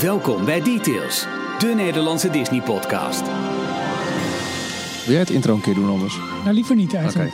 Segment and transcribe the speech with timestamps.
[0.00, 1.26] Welkom bij Details,
[1.58, 3.22] de Nederlandse Disney-podcast.
[5.04, 6.18] Wil jij het intro een keer doen anders?
[6.42, 6.96] Nou, liever niet Oké.
[6.96, 7.32] eigenlijk.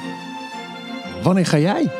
[1.22, 1.90] Wanneer ga jij?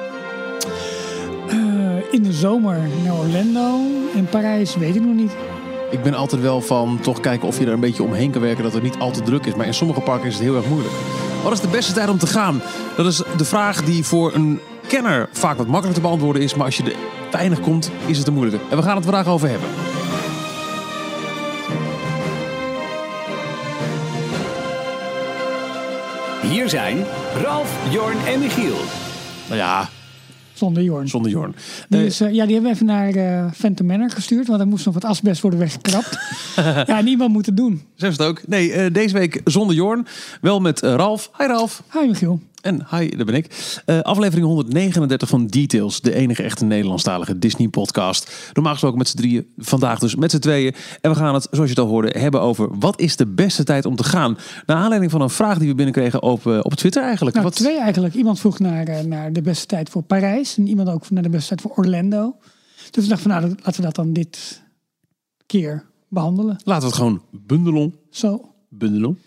[1.49, 3.81] Eh, in de zomer naar Orlando
[4.15, 5.33] en Parijs weet ik nog niet.
[5.91, 8.63] Ik ben altijd wel van toch kijken of je er een beetje omheen kan werken
[8.63, 9.55] dat het niet al te druk is.
[9.55, 10.95] Maar in sommige parken is het heel erg moeilijk.
[11.43, 12.63] Wat is de beste tijd om te gaan?
[12.97, 16.55] Dat is de vraag die voor een kenner vaak wat makkelijker te beantwoorden is.
[16.55, 16.97] Maar als je er
[17.31, 18.61] weinig komt, is het te moeilijker.
[18.71, 19.69] En we gaan het vandaag over hebben.
[26.53, 27.05] Hier zijn
[27.43, 28.77] Ralf, Jorn en Michiel.
[29.47, 29.89] Nou ja,
[30.53, 31.09] Zonder Jorn.
[31.09, 31.55] zonder Jorn.
[31.89, 34.47] Die, Eh, is, eh, ja, die hebben we even naar eh Phantom Manor gestuurd.
[34.47, 36.19] Want er moest nog wat asbest worden weggekrapt.
[36.87, 37.83] ja, niemand moet het doen.
[37.97, 38.41] Is het ook.
[38.47, 40.07] Nee, eh, deze week zonder Jorn.
[40.41, 41.31] Wel met Ralf.
[41.39, 41.83] Hi Ralf.
[41.93, 42.41] Hi Michiel.
[42.63, 43.81] En hi, daar ben ik.
[43.85, 48.51] Eh, aflevering 139 van Details, de enige echte Nederlandstalige Disney-podcast.
[48.53, 50.75] Normaal gesproken met z'n drieën, vandaag dus met z'n tweeën.
[51.01, 53.65] En we gaan het, zoals je het al hoorde, hebben over wat is de beste
[53.65, 54.39] tijd om te gaan.
[54.67, 57.37] Naar aanleiding van een vraag die we binnenkregen op, eh, op Twitter eigenlijk.
[57.37, 58.15] Nou, wat, twee eigenlijk.
[58.15, 60.59] Iemand vroeg naar, eh, naar de beste tijd voor Parijs.
[60.59, 62.37] En iemand ook naar de beste tijd voor Orlando.
[62.91, 64.63] Dus ik dacht van nou, laten we dat dan dit
[65.47, 66.61] keer behandelen.
[66.65, 67.95] Laten we het gewoon bundelen.
[68.11, 68.53] Zo.
[68.79, 69.19] Bundelen.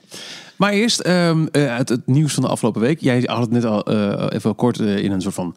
[0.56, 3.00] Maar eerst eh, het, nieuws van de afgelopen week.
[3.00, 5.56] Jij had het net al eh, even kort eh, in een soort van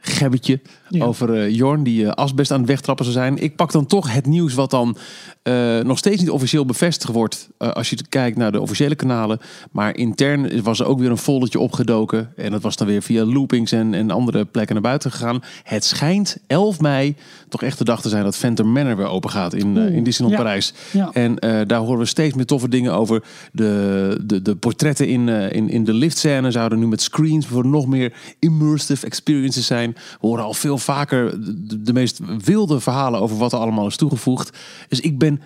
[0.00, 1.04] gebbetje Ja.
[1.04, 3.38] over eh, Jorn die eh, asbest aan het wegtrappen zou zijn.
[3.42, 4.96] Ik pak dan toch het nieuws wat dan
[5.42, 9.40] eh, nog steeds niet officieel bevestigd wordt als je kijkt naar de officiële kanalen.
[9.70, 13.24] Maar intern was er ook weer een foldertje opgedoken en dat was dan weer via
[13.24, 15.42] loopings en, en andere plekken naar buiten gegaan.
[15.62, 17.14] Het schijnt 11 mei
[17.48, 20.38] toch echt de dag te zijn dat Phantom Manor weer open gaat in, in Disneyland
[20.38, 20.44] ja.
[20.44, 20.72] Parijs.
[20.90, 21.10] Ja.
[21.12, 21.34] En
[21.66, 23.22] daar horen we steeds meer toffe dingen over.
[23.52, 27.86] De, de, de portretten in, in, in de liftscène zouden nu met screens voor nog
[27.86, 29.92] meer immersive experiences zijn.
[29.92, 33.96] We horen al veel vaker de, de meest wilde verhalen over wat er allemaal is
[33.96, 34.58] toegevoegd.
[34.88, 35.40] Dus ik ben,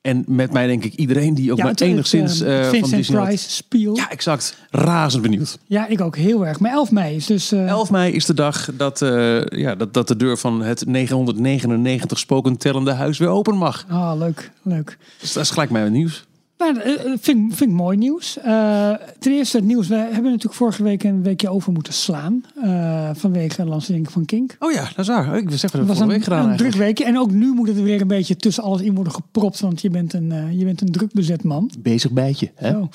[0.00, 2.90] en met mij denk ik iedereen die ook Ja, maar het, enigszins eh, eh, van
[2.90, 3.28] Disneyland...
[3.28, 3.96] Price, Spiel.
[3.96, 4.56] Ja, exact.
[4.70, 5.58] Razend benieuwd.
[5.66, 6.60] Ja, ik ook heel erg.
[6.60, 7.52] Maar 11 mei is dus...
[7.52, 10.86] eh, 11 mei is de dag dat, eh, ja, dat, dat de deur van het
[10.86, 13.84] 999 spoken tellende huis weer open mag.
[13.88, 14.98] Ah, leuk, leuk.
[15.20, 16.24] Dus dat is gelijk mijn nieuws.
[16.58, 18.38] Nou, eh, eh, vind, ik- vind ik mooi nieuws.
[18.38, 19.88] Eh, ten eerste het nieuws.
[19.88, 22.44] We hebben natuurlijk vorige week een weekje over moeten slaan.
[22.62, 24.56] eh, vanwege de lancering van Kink.
[24.58, 25.36] Oh ja, dat is waar.
[25.36, 26.74] Ik even Het dat was een, week gedaan een eigenlijk.
[26.74, 27.04] druk weekje.
[27.04, 29.60] En ook nu moet het er weer een beetje tussen alles in worden gepropt.
[29.60, 31.70] Want je bent een, eh, je bent een druk bezet man.
[31.78, 32.50] Bezig bijtje.
[32.54, 32.70] Hè?
[32.70, 32.88] Zo.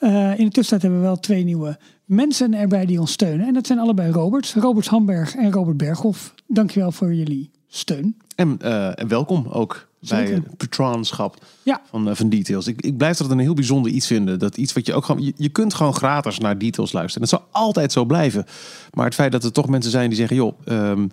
[0.00, 3.46] Eh, in de tussentijd hebben we wel twee nieuwe mensen erbij die ons steunen.
[3.46, 4.54] En dat zijn allebei Roberts.
[4.54, 6.34] Robert Hamberg en Robert Berghoff.
[6.46, 8.16] Dankjewel voor jullie steun.
[8.34, 12.66] En, eh, en welkom ook bij het patronschap Ja, van, eh, van Details.
[12.66, 14.38] Ik, ik blijf dat een heel bijzonder iets vinden.
[14.38, 15.22] Dat iets wat je ook gewoon.
[15.24, 17.28] Je, je kunt gewoon gratis naar Details luisteren.
[17.28, 18.44] En dat zal altijd zo blijven.
[18.92, 21.06] Maar het feit dat er toch mensen zijn die zeggen: joh, ehm,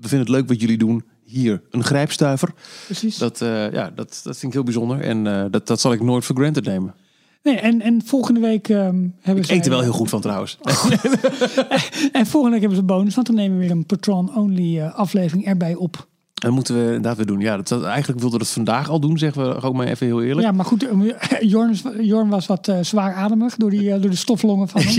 [0.00, 1.04] we vinden het leuk wat jullie doen.
[1.24, 2.52] Hier, een grijpstuiver.
[2.84, 3.18] precies.
[3.18, 5.00] Dat, eh, ja, dat, dat vind ik heel bijzonder.
[5.00, 6.94] En dat, dat zal ik nooit voor granted nemen.
[7.42, 10.20] Nee, en, en volgende week ehm, hebben Ik zij- eet er wel heel goed van
[10.20, 10.58] trouwens.
[12.12, 15.74] En volgende week hebben ze bonus, want dan nemen we weer een Patron-only aflevering erbij
[15.74, 16.06] op.
[16.46, 17.40] Dat moeten we inderdaad weer doen.
[17.40, 20.22] Ja, dat, eigenlijk wilden we dat vandaag al doen, zeggen we ook maar even heel
[20.22, 20.46] eerlijk.
[20.46, 24.16] Ja, maar goed, eh, Jorn, Jorn was wat eh, zwaarademig door, die, eh, door de
[24.16, 24.94] stoflongen van hem.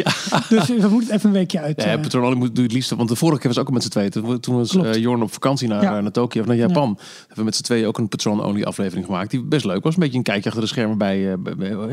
[0.50, 1.84] Dus we moeten even een weekje uit.
[1.84, 2.90] Ja, Patron Only moet doe het liefst.
[2.90, 4.10] Want de vorige keer was ook al met z'n tweeën.
[4.10, 6.02] Toen, toen was Jorn op vakantie naar, Ja.
[6.02, 6.98] naar Tokio of naar Japan.
[7.20, 9.32] Hebben we met z'n tweeën ook een Patron Only aflevering gemaakt.
[9.32, 9.94] Die best leuk was.
[9.94, 11.38] Een beetje een kijkje achter de schermen bij,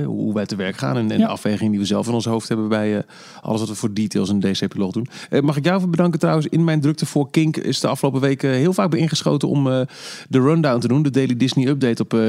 [0.05, 0.97] hoe wij te werk gaan.
[0.97, 1.27] En, en Ja.
[1.27, 3.05] de afweging die we zelf in ons hoofd hebben bij
[3.41, 5.09] alles wat we voor details en DC-pilot doen.
[5.43, 6.47] Mag ik jou even bedanken trouwens.
[6.47, 9.81] In mijn drukte voor Kink is de afgelopen weken heel vaak bij ingeschoten om eh,
[10.29, 11.03] de rundown te doen.
[11.03, 12.21] De Daily Disney Update op eh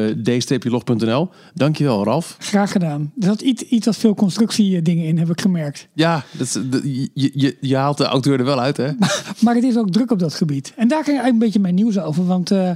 [0.59, 1.29] d-log.nl.
[1.53, 2.35] Dankjewel Ralf.
[2.39, 3.11] Graag gedaan.
[3.19, 5.87] Er zat iets, iets wat veel constructiedingen in, heb ik gemerkt.
[5.93, 6.83] Ja, dat, is- dat-
[7.13, 8.89] je, je, je haalt de auteur er wel uit hè.
[9.43, 10.73] Maar het is ook druk op dat gebied.
[10.75, 12.25] En daar je eigenlijk een beetje mijn nieuws over.
[12.25, 12.71] Want eh,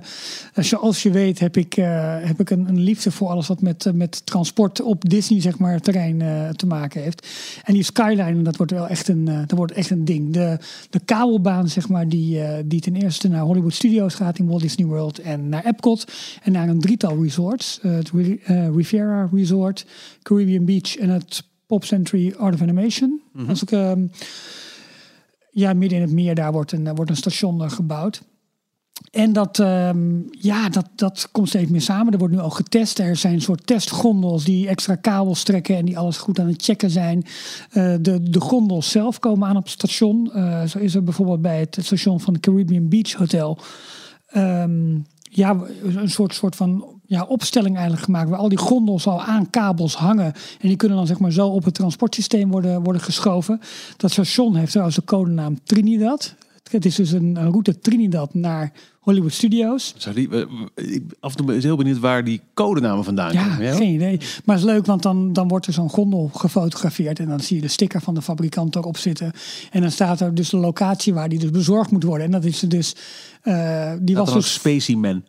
[0.56, 3.86] zoals je weet heb ik, eh, heb ik een, een liefde voor alles wat met,
[3.86, 7.28] eh, met transport op Disney zeg maar, terrein eh, te maken heeft.
[7.64, 10.34] En die skyline, dat wordt wel echt een, eh, dat wordt echt een ding.
[10.34, 10.58] De,
[10.90, 14.88] de kabelbaan zeg maar, die, eh, die ten eerste naar Hollywood Studios in Walt Disney
[14.88, 15.20] World.
[15.20, 16.12] En naar Epcot.
[16.44, 17.80] En naar een drietal resorts.
[17.80, 18.12] Eh, het
[18.44, 19.86] eh, Riviera Resort,
[20.22, 23.22] Caribbean Beach en het Pop Century Art of Animation.
[23.48, 23.72] Als ik...
[23.72, 24.08] ehm,
[25.52, 28.22] ja, midden in het meer, daar wordt een, wordt een station eh, gebouwd.
[29.12, 32.14] En dat, ehm, ja, dat, dat komt steeds meer samen.
[32.14, 33.00] Er wordt nu al getest.
[33.00, 36.64] Er zijn een soort testgondels die extra kabels trekken en die alles goed aan het
[36.64, 37.24] checken zijn.
[37.72, 40.32] De, de gondels zelf komen aan op het station.
[40.68, 43.58] Zo is er bijvoorbeeld bij het station van het Caribbean Beach Hotel.
[44.30, 48.30] Ehm, ja, een soort, soort van ja, opstelling eigenlijk gemaakt.
[48.30, 50.34] Waar al die gondels al aan kabels hangen.
[50.60, 53.60] En die kunnen dan zeg maar zo op het transportsysteem worden, worden geschoven.
[53.98, 56.36] Dat station heeft trouwens de codenaam Trinidad.
[56.72, 58.72] Het is dus een, een route Trinidad naar
[59.10, 59.94] Hollywood Studios.
[59.98, 60.40] Zou die, eh,
[60.76, 63.76] ik- af en toe ik heel benieuwd waar die codenamen vandaan Ja, komen.
[63.76, 64.18] geen idee.
[64.46, 67.20] Maar het is leuk, want dan, dan wordt er zo'n gondel gefotografeerd.
[67.20, 69.32] En dan zie je de sticker van de fabrikant erop zitten.
[69.72, 72.26] En dan staat er dus de locatie waar die dus bezorgd moet worden.
[72.26, 72.96] En dat is dus...
[73.42, 74.54] eh, die Dat was was dus...
[74.54, 75.26] Specimen.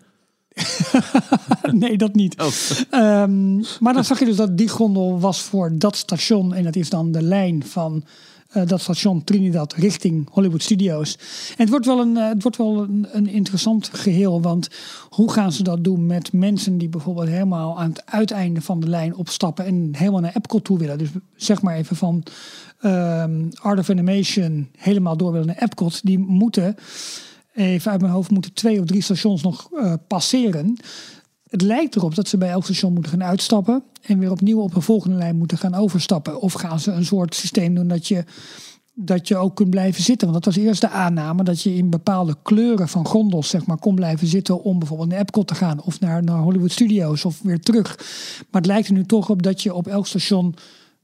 [1.73, 2.41] nee, dat niet.
[2.41, 2.47] Oh.
[2.91, 6.55] Ehm, maar dan zag je dus dat die gondel was voor dat station.
[6.55, 8.05] En dat is dan de lijn van
[8.51, 11.17] eh, dat station Trinidad richting Hollywood Studios.
[11.51, 14.43] En het wordt wel, een, eh, het wordt wel een, een interessant geheel.
[14.43, 14.69] Want
[15.09, 18.89] hoe gaan ze dat doen met mensen die bijvoorbeeld helemaal aan het uiteinde van de
[18.89, 19.65] lijn opstappen.
[19.65, 20.99] En helemaal naar Epcot toe willen.
[20.99, 22.23] Dus zeg maar even van
[22.81, 26.01] ehm, Art of Animation helemaal door willen naar Epcot.
[26.05, 26.77] Die moeten
[27.55, 30.77] even uit mijn hoofd moeten twee of drie stations nog eh, passeren.
[31.51, 34.75] Het lijkt erop dat ze bij elk station moeten gaan uitstappen en weer opnieuw op
[34.75, 36.41] een volgende lijn moeten gaan overstappen.
[36.41, 38.25] Of gaan ze een soort systeem doen dat je,
[38.95, 40.31] dat je ook kunt blijven zitten.
[40.31, 43.79] Want dat was eerst de aanname dat je in bepaalde kleuren van gondels zeg maar,
[43.79, 47.41] kon blijven zitten om bijvoorbeeld naar Epcot te gaan of naar, naar Hollywood Studios of
[47.43, 47.97] weer terug.
[48.51, 50.55] Maar het lijkt er nu toch op dat je op elk station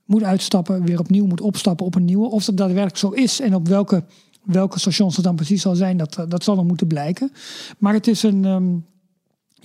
[0.04, 2.31] moet uitstappen, weer opnieuw moet opstappen op een nieuwe.
[2.31, 4.04] Of dat daadwerkelijk zo is en op welke,
[4.43, 7.32] welke stations het dan precies zal zijn, dat, dat zal nog moeten blijken.
[7.78, 8.44] Maar het is een.
[8.44, 8.64] ehm,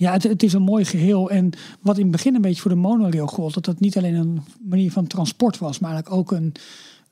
[0.02, 1.30] ja, het, het is een mooi geheel.
[1.30, 1.50] En
[1.80, 4.40] wat in het begin een beetje voor de monorail gold, dat dat niet alleen een
[4.68, 6.52] manier van transport was, maar eigenlijk ook een,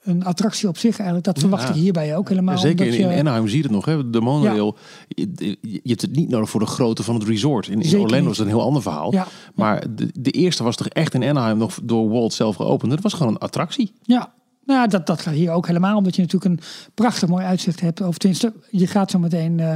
[0.03, 0.97] een attractie op zich.
[0.97, 1.25] Eigenlijk.
[1.27, 2.55] Dat verwacht ik hierbij ook helemaal.
[2.55, 3.85] Ja, zeker in, Anaheim zie je het nog.
[3.85, 4.11] Hè?
[4.11, 4.77] De monorail,
[5.09, 7.69] je, je- je hebt het niet nodig voor de grootte van het resort.
[7.69, 8.31] In, Orlando niet.
[8.31, 9.13] is het een heel ander verhaal.
[9.13, 9.27] Ja.
[9.55, 12.91] Maar de, de eerste was toch echt in Anaheim nog door Walt zelf geopend.
[12.91, 13.93] Dat was gewoon een attractie.
[14.03, 14.33] Ja,
[14.71, 15.97] nou, dat, dat gaat hier ook helemaal.
[15.97, 18.01] Omdat je natuurlijk een prachtig mooi uitzicht hebt.
[18.01, 19.75] Of tenminste, je gaat zo meteen eh,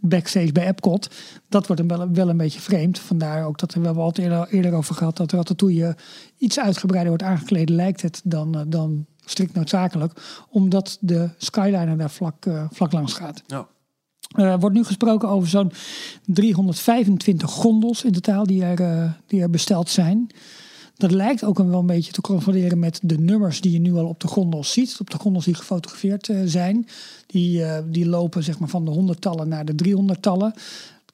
[0.00, 1.10] backstage bij Epcot.
[1.48, 2.98] Dat wordt een wel, wel een beetje vreemd.
[2.98, 5.16] Vandaar ook dat we hebben al eerder, eerder over gehad.
[5.16, 5.96] Dat Ratatouille
[6.38, 7.68] iets uitgebreider wordt aangekleed.
[7.68, 10.12] Lijkt het dan, eh, dan strikt noodzakelijk.
[10.48, 13.42] Omdat de Skyliner daar vlak, eh, vlak langs gaat.
[13.46, 13.66] Ja.
[14.34, 15.72] Er wordt nu gesproken over zo'n
[16.24, 20.30] 325 gondels in totaal die er, die er besteld zijn.
[20.96, 24.06] Dat lijkt ook wel een beetje te corresponderen met de nummers die je nu al
[24.06, 24.96] op de gondels ziet.
[25.00, 26.86] Op de gondels die gefotografeerd eh, zijn.
[27.26, 30.54] Die, eh, die lopen zeg maar van de honderdtallen naar de driehonderdtallen.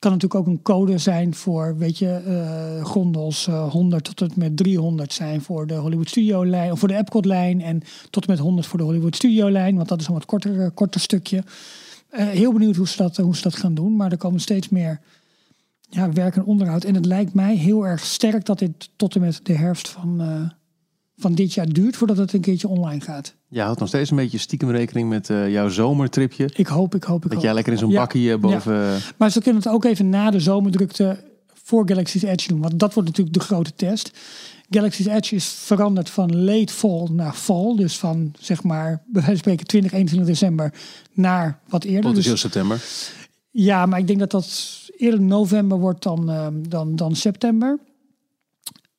[0.02, 4.30] Kan natuurlijk ook een code zijn voor, weet je, eh, gondels eh, 100 tot en
[4.36, 8.26] met 300 zijn voor de Hollywood Studio lijn of voor de Epcot lijn en tot
[8.26, 11.00] en met 100 voor de Hollywood Studio lijn, want dat is een wat korter, korter
[11.00, 11.44] stukje.
[12.10, 15.00] Heel benieuwd hoe ze, dat, hoe ze dat gaan doen, maar er komen steeds meer
[15.94, 16.84] ja, werk en onderhoud.
[16.84, 20.20] En het lijkt mij heel erg sterk dat dit tot en met de herfst van,
[20.20, 20.50] eh,
[21.16, 23.34] van dit jaar duurt voordat het een keertje online gaat.
[23.48, 26.50] Je houdt nog steeds een beetje stiekem rekening met eh, jouw zomertripje.
[26.54, 27.42] Ik hoop, ik hoop, ik Dat hoop.
[27.42, 27.98] jij lekker in zo'n Ja.
[28.00, 28.98] bakkie eh, boven...
[29.16, 31.24] Maar ze kunnen het ook even na de zomerdrukte
[31.62, 32.60] voor Galaxy's Edge doen.
[32.60, 34.10] Want dat wordt natuurlijk de grote test.
[34.70, 37.76] Galaxy's Edge is veranderd van late fall naar fall.
[37.76, 40.72] Dus van zeg maar, bij wijze van spreken 20, 21 december
[41.12, 42.00] naar wat eerder.
[42.02, 42.80] Potentieel Dus, september.
[43.52, 47.78] Ja, maar ik denk dat dat eerder november wordt dan, ehm, dan, dan september.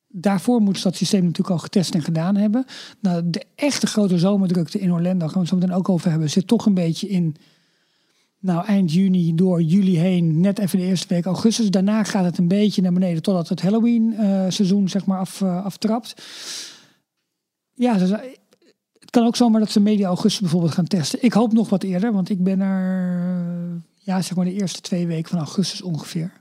[0.08, 2.64] Daarvoor moet ze dat systeem natuurlijk al getest en gedaan hebben.
[3.00, 6.30] Nou, de echte grote zomerdrukte in Orlando, gaan we het zo meteen ook over hebben,
[6.30, 7.36] zit toch een beetje in
[8.40, 11.70] nou, eind juni door juli heen, net even de eerste week augustus.
[11.70, 16.14] Daarna gaat het een beetje naar beneden totdat het Halloween-seizoen zeg maar af, eh, aftrapt.
[17.74, 18.36] Ja, ze zei-
[18.98, 21.22] het kan ook zomaar dat ze media augustus bijvoorbeeld gaan testen.
[21.22, 24.80] Ik hoop nog wat eerder, want ik ben er eh, ja, zeg maar de eerste
[24.80, 26.32] twee weken van augustus ongeveer.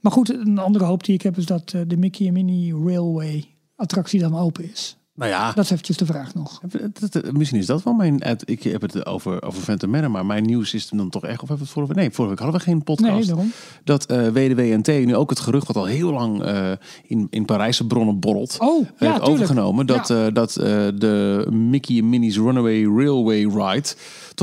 [0.00, 2.74] Maar goed, een andere hoop die ik heb is dat eh, de Mickey en Minnie
[2.84, 3.44] Railway
[3.76, 4.96] attractie dan open is.
[5.14, 6.60] Nou ja, Dat is eventjes de vraag nog.
[7.00, 8.20] dat- dat- misschien is dat wel mijn...
[8.44, 11.32] Ik heb het over, over Phantom Manor, maar mijn nieuws is dan toch echt...
[11.42, 11.92] Of hebben we het vorige?
[11.94, 13.12] Nee, vorige week hadden we geen podcast.
[13.12, 13.52] Nee, daarom.
[13.84, 16.70] dat eh WDWNT nu ook het gerucht wat al heel lang eh,
[17.06, 18.56] in, in Parijse bronnen borrelt.
[18.58, 19.24] Oh, ja, heeft tuurlijk.
[19.28, 19.86] overgenomen.
[19.86, 20.26] Dat, Ja.
[20.26, 23.88] eh, dat eh, de Mickey en Minnie's Runaway Railway Ride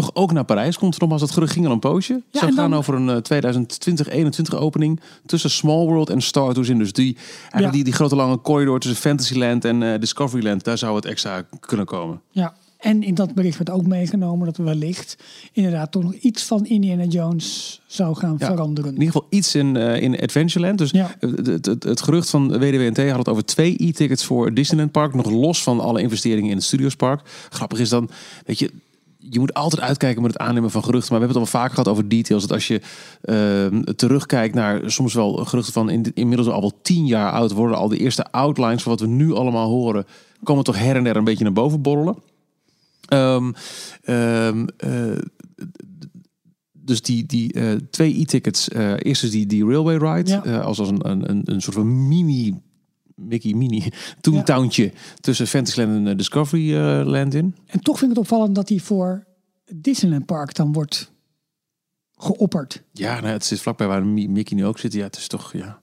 [0.01, 0.99] toch ook naar Parijs komt.
[0.99, 2.13] Nogmaals, dat gerucht ging al een poosje.
[2.31, 6.69] Ja, en gaan dan- over een eh, 2020-21 opening tussen Small World en Star Tours
[6.69, 7.15] Industrie.
[7.41, 7.71] Eigenlijk Ja.
[7.71, 10.63] die, die grote lange corridor tussen Fantasyland en eh, Discoveryland.
[10.63, 12.21] Daar zou het extra kunnen komen.
[12.31, 15.17] Ja, en in dat bericht werd ook meegenomen dat er wellicht
[15.53, 18.89] inderdaad toch nog iets van Indiana Jones zou gaan Ja, veranderen.
[18.95, 20.77] In ieder geval iets in, eh, in Adventureland.
[20.77, 21.15] Dus Ja.
[21.19, 25.13] het, het, het, het gerucht van WDWNT had het over twee e-tickets voor Disneyland Park.
[25.13, 27.21] Nog los van alle investeringen in het Studiospark.
[27.49, 28.09] Grappig is dan,
[28.45, 28.71] weet je...
[29.29, 31.12] Je moet altijd uitkijken met het aannemen van geruchten.
[31.12, 32.41] Maar we hebben het al vaak gehad over details.
[32.41, 32.81] Dat als je
[33.21, 37.77] ehm, terugkijkt naar soms wel geruchten van in, inmiddels al wel tien jaar oud worden.
[37.77, 40.05] Al de eerste outlines van wat we nu allemaal horen.
[40.43, 42.17] Komen toch her en der een beetje naar boven borrelen.
[43.09, 43.43] Eh,
[46.71, 48.69] dus die, die eh, twee e-tickets.
[48.69, 50.41] eh eerst is die, die Railway Ride.
[50.43, 50.59] Ja.
[50.59, 52.62] als, als een, een, een, een soort van mini...
[53.19, 53.83] Mickey Mini
[54.21, 57.55] Toontownje tussen Fantasyland en eh, Discoveryland in.
[57.65, 59.25] En toch vind ik het opvallend dat die voor
[59.75, 61.11] Disneyland Park dan wordt
[62.17, 62.83] geopperd.
[62.91, 64.93] Ja, nou, het zit vlakbij waar Mi- Mickey nu ook zit.
[64.93, 65.79] Ja, het is toch, ja.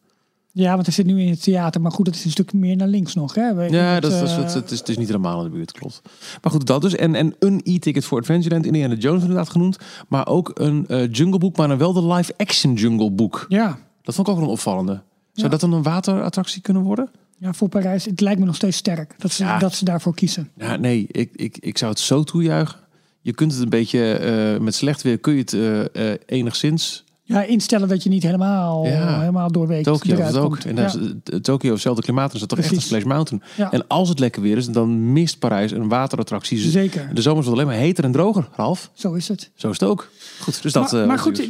[0.53, 1.81] Ja, want hij zit nu in het theater.
[1.81, 3.35] Maar goed, dat is een stuk meer naar links nog.
[3.35, 3.55] Hè?
[3.55, 5.73] Weet Ja, dat, dat, is- dat, is- eh, het, is, niet helemaal in de buurt,
[5.73, 6.01] klopt.
[6.43, 6.95] Maar goed, dat dus.
[6.95, 9.77] En, en een e-ticket voor Adventureland, Indiana Jones inderdaad genoemd.
[10.09, 13.47] Maar ook een eh Jungle Book, maar dan wel de live-action Jungle Book.
[13.49, 14.93] Ja, Dat vond ik ook wel een opvallende.
[14.93, 15.03] Zou
[15.33, 15.49] Ja.
[15.49, 17.11] dat dan een waterattractie kunnen worden?
[17.39, 18.05] Ja, voor Parijs.
[18.05, 19.59] Het lijkt me nog steeds sterk dat ze, Ja.
[19.59, 20.51] dat ze daarvoor kiezen.
[20.57, 22.79] Ja, nee, ik, ik, ik zou het zo toejuichen.
[23.21, 27.05] Je kunt het een beetje, eh, met slecht weer kun je het eh, eh, enigszins...
[27.29, 29.19] Ja, instellen dat je niet helemaal, Ja.
[29.21, 30.59] helemaal doorweekt Tokio is ook.
[30.59, 30.93] En Ja.
[31.41, 32.81] Tokio, hetzelfde klimaat, is dat toch echt een.
[32.81, 33.43] Splash Mountain.
[33.57, 33.73] Ja.
[33.73, 36.59] En als het lekker weer is, dan mist Parijs een waterattractie.
[36.59, 38.91] Ze- Zeker, De zomer is alleen maar heter en droger, Ralf.
[38.95, 39.51] zo is het.
[39.55, 40.11] Zo is het ook.
[40.41, 40.93] Goed, dus dat...
[40.93, 41.49] maar, goed,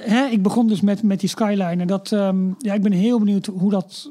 [0.00, 1.86] hè, ik begon dus met, met die Skyliner.
[1.86, 4.10] Dat, ehm, ja, ik ben heel benieuwd hoe dat,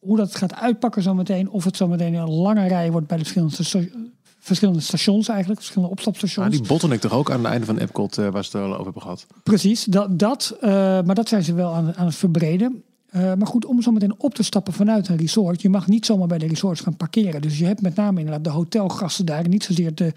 [0.00, 1.50] hoe dat gaat uitpakken zometeen.
[1.50, 4.00] Of het zometeen een lange rij wordt bij de verschillende, sta-
[4.38, 5.60] verschillende stations eigenlijk.
[5.60, 6.46] Verschillende opstapstations.
[6.46, 8.84] Ah, die bottleneck toch ook aan het einde van Epcot, eh, waar ze het over
[8.84, 9.26] hebben gehad.
[9.42, 10.70] Precies, dat, dat, eh,
[11.02, 12.82] maar dat zijn ze wel aan, aan het verbreden.
[13.10, 15.62] Eh, maar goed, om zo meteen op te stappen vanuit een resort.
[15.62, 17.40] Je mag niet zomaar bij de resorts gaan parkeren.
[17.42, 19.48] Dus je hebt met name inderdaad de hotelgasten daar.
[19.48, 20.12] Niet zozeer de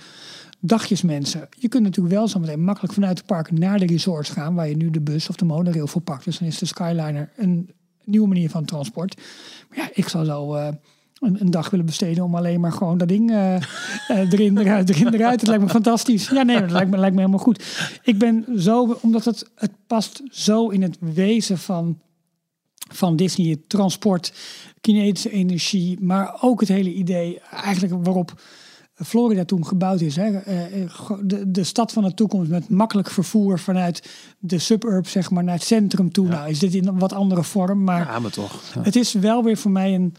[0.59, 1.47] dagjesmensen.
[1.59, 4.55] Je kunt natuurlijk wel zo meteen makkelijk vanuit de parken naar de resorts gaan.
[4.55, 6.25] Waar je nu de bus of de monorail voor pakt.
[6.25, 7.69] Dus dan is de Skyliner een
[8.05, 9.21] nieuwe manier van transport.
[9.69, 10.53] Maar ja, ik zou zo...
[10.53, 10.67] eh,
[11.23, 13.61] een, een dag willen besteden om alleen maar gewoon dat ding eh, eh,
[14.07, 15.39] erin, eruit, erin, eruit.
[15.39, 16.29] Het lijkt me fantastisch.
[16.29, 17.63] Ja, nee, dat lijkt me, lijkt me helemaal goed.
[18.03, 21.99] Ik ben zo, omdat het, het past zo in het wezen van,
[22.91, 24.33] van Disney, transport,
[24.81, 28.41] kinetische energie, maar ook het hele idee eigenlijk waarop
[29.05, 30.15] Florida toen gebouwd is.
[30.15, 30.37] Hè?
[30.37, 30.89] Eh, eh,
[31.23, 35.55] De, de stad van de toekomst met makkelijk vervoer vanuit de suburb zeg maar, naar
[35.55, 36.27] het centrum toe.
[36.27, 38.61] Nou is dit in een wat andere vorm, maar Ja, maar toch.
[38.75, 38.81] Ja.
[38.81, 40.15] het is wel weer voor mij een,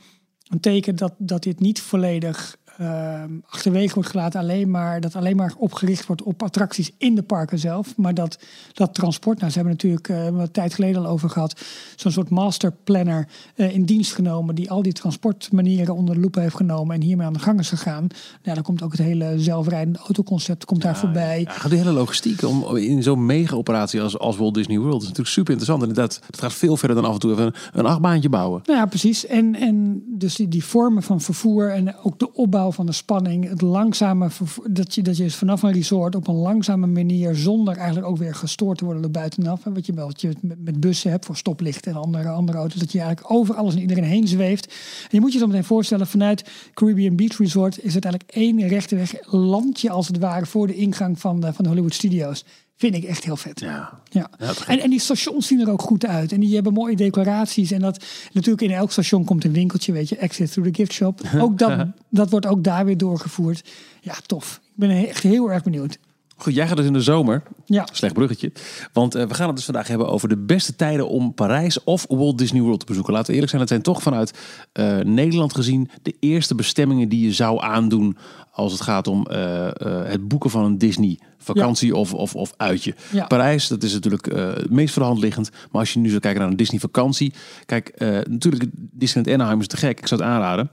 [0.48, 4.40] een teken dat, dat dit niet volledig ehm, achterwege wordt gelaten.
[4.40, 7.96] Alleen maar, dat alleen maar opgericht wordt op attracties in de parken zelf.
[7.96, 8.38] Maar dat,
[8.72, 11.60] dat transport, nou ze hebben natuurlijk eh, wat tijd geleden al over gehad.
[11.96, 14.54] Zo'n soort masterplanner eh, in dienst genomen.
[14.54, 16.94] Die al die transportmanieren onder de loep heeft genomen.
[16.94, 18.06] En hiermee aan de gang is gegaan.
[18.42, 21.40] Nou, dan komt ook het hele zelfrijdende autoconcept komt daar voorbij.
[21.40, 25.34] Ja, de hele logistiek om in zo'n mega-operatie als, als Walt Disney World is natuurlijk
[25.34, 25.88] super interessant.
[25.88, 28.62] Inderdaad, het gaat veel verder dan af en toe even een, een achtbaantje bouwen.
[28.64, 29.26] Nou ja, precies.
[29.26, 33.48] En, en dus die, die vormen van vervoer en ook de opbouw van de spanning,
[33.48, 34.28] het langzame
[34.70, 38.16] dat je, dat je dus vanaf een resort op een langzame manier, zonder eigenlijk ook
[38.16, 41.24] weer gestoord te worden door buitenaf, hè, wat je wel wat je met, bussen hebt
[41.24, 44.66] voor stoplichten en andere, andere auto's, dat je eigenlijk over alles en iedereen heen zweeft.
[45.02, 48.68] En je moet je zo meteen voorstellen, vanuit Caribbean Beach Resort is het eigenlijk één
[48.68, 52.44] rechte weg landje als het ware voor de ingang van de, van de Hollywood Studios.
[52.76, 53.60] Vind ik echt heel vet.
[53.60, 54.00] Ja.
[54.10, 54.30] Ja.
[54.66, 56.32] En, en die stations zien er ook goed uit.
[56.32, 57.70] En die hebben mooie decoraties.
[57.70, 60.92] En dat natuurlijk in elk station komt een winkeltje, weet je, exit through the gift
[60.92, 61.20] shop.
[61.44, 63.70] Ook dat, dat wordt ook daar weer doorgevoerd.
[64.00, 64.60] Ja, tof.
[64.64, 65.98] Ik ben echt heel erg benieuwd.
[66.36, 67.42] Goed, jij gaat dus in de zomer.
[67.64, 68.52] Ja, Slecht bruggetje.
[68.92, 72.06] Want eh, we gaan het dus vandaag hebben over de beste tijden om Parijs of
[72.08, 73.12] Walt Disney World te bezoeken.
[73.12, 74.38] Laten we eerlijk zijn, het zijn toch vanuit
[74.72, 78.16] eh, Nederland gezien de eerste bestemmingen die je zou aandoen
[78.50, 79.68] als het gaat om eh,
[80.04, 82.94] het boeken van een Disney vakantie of, of, of uitje.
[83.12, 83.26] Ja.
[83.26, 85.50] Parijs, dat is natuurlijk het meest voor de hand liggend.
[85.50, 87.32] Maar als je nu zou kijken naar een Disney vakantie.
[87.66, 87.98] Kijk,
[88.28, 89.98] natuurlijk Disneyland Anaheim is te gek.
[89.98, 90.70] Ik zou het aanraden.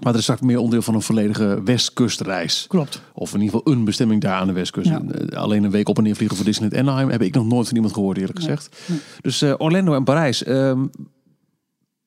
[0.00, 2.64] Maar er is straks meer onderdeel van een volledige westkustreis.
[2.68, 3.00] klopt.
[3.14, 4.88] Of in ieder geval een bestemming daar aan de westkust.
[4.88, 5.02] Ja.
[5.02, 7.66] Eh, Alleen een week op en neer vliegen voor Disneyland Anaheim heb ik nog nooit
[7.66, 8.76] van iemand gehoord eerlijk gezegd.
[9.20, 10.44] Dus eh, Orlando en Parijs.
[10.44, 10.86] ehm,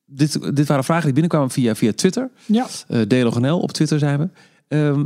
[0.06, 2.30] dit, dit waren vragen die binnenkwamen via, via Twitter.
[2.46, 2.66] Ja,
[3.08, 4.28] DLOGNL op Twitter zijn we.
[4.68, 5.04] Ehm,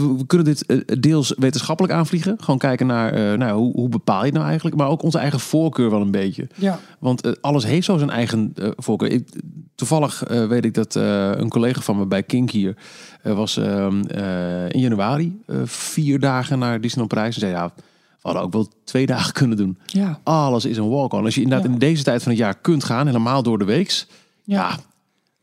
[0.00, 2.36] we, we kunnen dit eh, deels wetenschappelijk aanvliegen.
[2.40, 4.76] Gewoon kijken naar eh, nou, hoe, hoe bepaal je het nou eigenlijk.
[4.76, 6.48] Maar ook onze eigen voorkeur wel een beetje.
[6.54, 6.78] ja.
[6.98, 9.10] Want eh, alles heeft zo zijn eigen voorkeur.
[9.10, 9.28] Ik,
[9.74, 12.76] toevallig weet ik dat een collega van me bij Kink hier
[13.22, 17.82] was ehm, eh, in januari vier dagen naar Disneyland Parijs en zei ja, we
[18.20, 19.78] hadden ook wel twee dagen kunnen doen.
[19.86, 20.20] ja.
[20.22, 21.24] Alles is een walk-on.
[21.24, 21.72] Als je inderdaad Ja.
[21.72, 24.06] in deze tijd van het jaar kunt gaan, helemaal door de weeks,
[24.44, 24.56] Ja.
[24.68, 24.76] ja,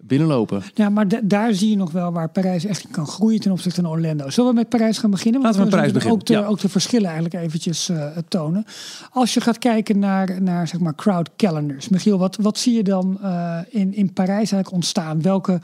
[0.03, 0.61] binnenlopen.
[0.73, 3.51] Ja, maar da- daar zie je nog wel waar Parijs echt in kan groeien ten
[3.51, 4.29] opzichte van Orlando.
[4.29, 5.41] Zullen we met Parijs gaan beginnen?
[5.41, 8.17] Want Laten we met Parijs zullen ook de, beginnen, ook de verschillen eigenlijk eventjes eh,
[8.27, 8.65] tonen.
[9.11, 11.89] Als je gaat kijken naar, naar zeg maar crowd calendars.
[11.89, 15.21] Michiel, wat, wat zie je dan eh, in, in Parijs eigenlijk ontstaan?
[15.21, 15.59] Welke,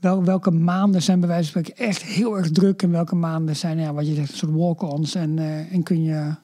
[0.00, 2.82] wel, welke maanden zijn bij wijze van spreken echt heel erg druk?
[2.82, 5.14] En welke maanden zijn, ja, wat je zegt, een soort walk-ons?
[5.14, 6.34] En, eh, en kun je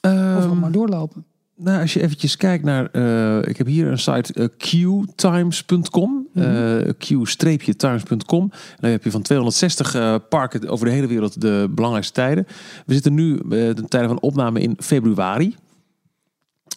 [0.00, 1.24] overal Ehm, maar doorlopen?
[1.56, 8.50] Nou, als je eventjes kijkt naar, eh, ik heb hier een site qtimes.com, eh q-times.com.
[8.80, 12.46] Dan heb je van 260 eh, parken over de hele wereld de belangrijkste tijden.
[12.86, 15.56] We zitten nu eh, de tijden van opname in februari.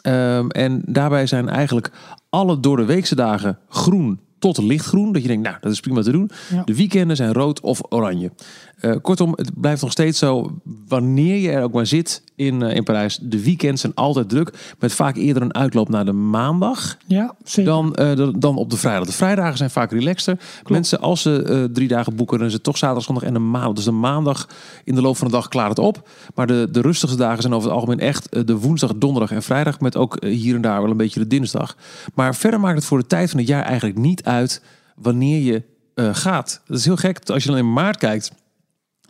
[0.02, 1.90] Ehm, en daarbij zijn eigenlijk
[2.30, 5.12] alle door de weekse dagen groen tot lichtgroen.
[5.12, 6.30] Dat je denkt, nou, dat is prima te doen.
[6.50, 6.62] Ja.
[6.64, 8.30] De weekenden zijn rood of oranje.
[8.78, 10.58] Eh, kortom, het blijft nog steeds zo.
[10.88, 14.74] Wanneer je er ook maar zit in, eh, in Parijs, de weekends zijn altijd druk.
[14.78, 17.70] Met vaak eerder een uitloop naar de maandag Ja, zeker.
[17.72, 19.06] dan, eh, de- dan op de vrijdag.
[19.06, 20.38] De vrijdagen zijn vaak relaxter.
[20.66, 23.72] Mensen, als ze drie dagen boeken, dan is het toch zaterdag, zondag en een maandag.
[23.74, 24.48] Dus de maandag
[24.84, 26.08] in de loop van de dag klaart het op.
[26.34, 29.80] Maar de, de rustigste dagen zijn over het algemeen echt de woensdag, donderdag en vrijdag.
[29.80, 31.76] Met ook hier en daar wel een beetje de dinsdag.
[32.14, 34.62] Maar verder maakt het voor de tijd van het jaar eigenlijk niet uit
[34.96, 35.62] wanneer je
[36.12, 36.60] gaat.
[36.66, 37.30] Dat is heel gek.
[37.30, 38.30] Als je dan in maart kijkt,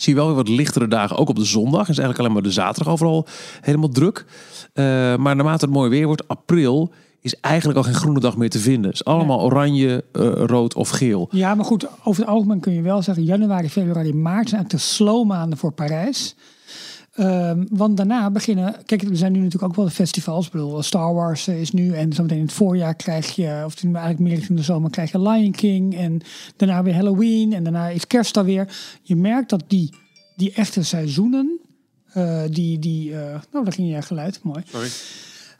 [0.02, 1.16] zie je wel weer wat lichtere dagen.
[1.16, 1.80] Ook op de zondag.
[1.80, 3.26] Is eigenlijk alleen maar de zaterdag overal
[3.60, 4.24] helemaal druk.
[4.72, 4.84] Eh,
[5.16, 8.58] maar naarmate het mooi weer wordt, april is eigenlijk al geen groene dag meer te
[8.58, 8.90] vinden.
[8.90, 11.28] Het is allemaal oranje, eh, rood of geel.
[11.30, 13.24] Ja, maar goed, over het algemeen kun je wel zeggen...
[13.24, 16.36] januari, februari, maart zijn eigenlijk de slow maanden voor Parijs.
[17.18, 18.74] Ehm, want daarna beginnen...
[18.86, 20.46] Kijk, er zijn nu natuurlijk ook wel de festivals.
[20.46, 21.92] Ik bedoel, Star Wars is nu...
[21.92, 23.62] en zometeen in het voorjaar krijg je...
[23.64, 25.96] of eigenlijk meer in de zomer krijg je Lion King...
[25.96, 26.20] en
[26.56, 28.76] daarna weer Halloween en daarna is kerst alweer.
[29.02, 29.94] Je merkt dat die,
[30.36, 31.58] die echte seizoenen...
[32.12, 34.62] eh, die, die, eh, nou, daar ging je geluid, mooi.
[34.66, 34.88] Sorry.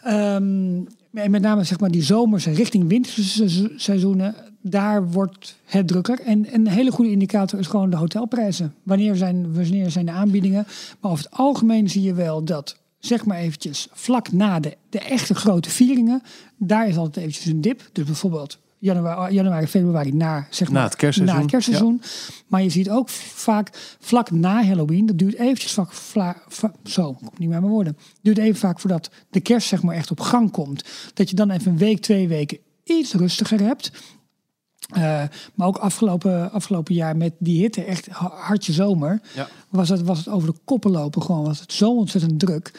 [0.03, 0.81] Ehm,
[1.12, 6.21] en met name zeg maar die zomerse richting winterseizoenen, daar wordt het drukker.
[6.21, 8.75] En, en een hele goede indicator is gewoon de hotelprijzen.
[8.83, 10.67] Wanneer zijn, wanneer zijn de aanbiedingen?
[11.00, 14.99] Maar over het algemeen zie je wel dat, zeg maar eventjes, vlak na de, de
[14.99, 16.23] echte grote vieringen,
[16.57, 17.88] daar is altijd eventjes een dip.
[17.93, 22.03] Dus bijvoorbeeld januari, januari februari na, zeg Na maar, het kerstseizoen, Na het kerstseizoen.
[22.47, 27.12] Maar je ziet ook vaak vlak na Halloween, dat duurt eventjes vaak, vla, va- zo,
[27.12, 27.97] kom niet meer mijn woorden.
[28.23, 30.85] duurt even vaak voordat de kerst zeg maar echt op gang komt.
[31.15, 33.91] Dat je dan even een week, twee weken iets rustiger hebt.
[34.88, 35.23] Eh,
[35.54, 39.49] maar ook afgelopen, afgelopen jaar met die hitte, echt ha- hartje zomer, Ja.
[39.68, 41.45] was, het, was het over de koppen lopen gewoon.
[41.45, 42.73] Was het zo ontzettend druk.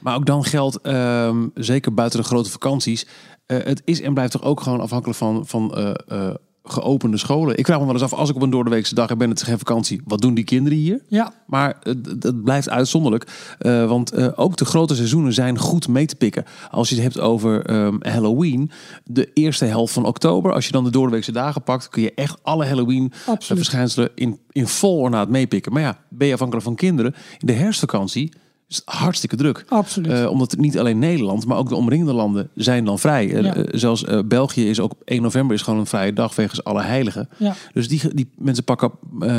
[0.00, 3.06] Maar ook dan geldt, ehm, zeker buiten de grote vakanties,
[3.46, 6.30] eh, het is en blijft toch ook gewoon afhankelijk van, van eh,
[6.72, 7.58] geopende scholen.
[7.58, 9.40] Ik vraag me wel eens af, als ik op een doordeweekse dag heb en het
[9.40, 11.00] is geen vakantie, wat doen die kinderen hier?
[11.08, 13.26] Ja, Maar het, het blijft uitzonderlijk.
[13.58, 16.44] eh, want eh, ook de grote seizoenen zijn goed mee te pikken.
[16.70, 18.70] Als je het hebt over ehm, Halloween,
[19.04, 20.52] de eerste helft van oktober.
[20.52, 23.62] Als je dan de doordeweekse dagen pakt, kun je echt alle Halloween eh, Absoluut.
[23.62, 25.72] verschijnselen in, in vol ornaat meepikken.
[25.72, 27.14] Maar ja, ben je afhankelijk van kinderen.
[27.38, 28.32] In de herfstvakantie
[28.68, 29.64] is hartstikke druk.
[29.68, 30.12] absoluut.
[30.12, 33.34] Eh, omdat niet alleen Nederland, maar ook de omringende landen zijn dan vrij.
[33.34, 33.54] Eh, Ja.
[33.54, 37.28] eh, zelfs België is ook 1 november is gewoon een vrije dag wegens alle heiligen.
[37.36, 37.54] ja.
[37.72, 38.90] Dus die, die mensen pakken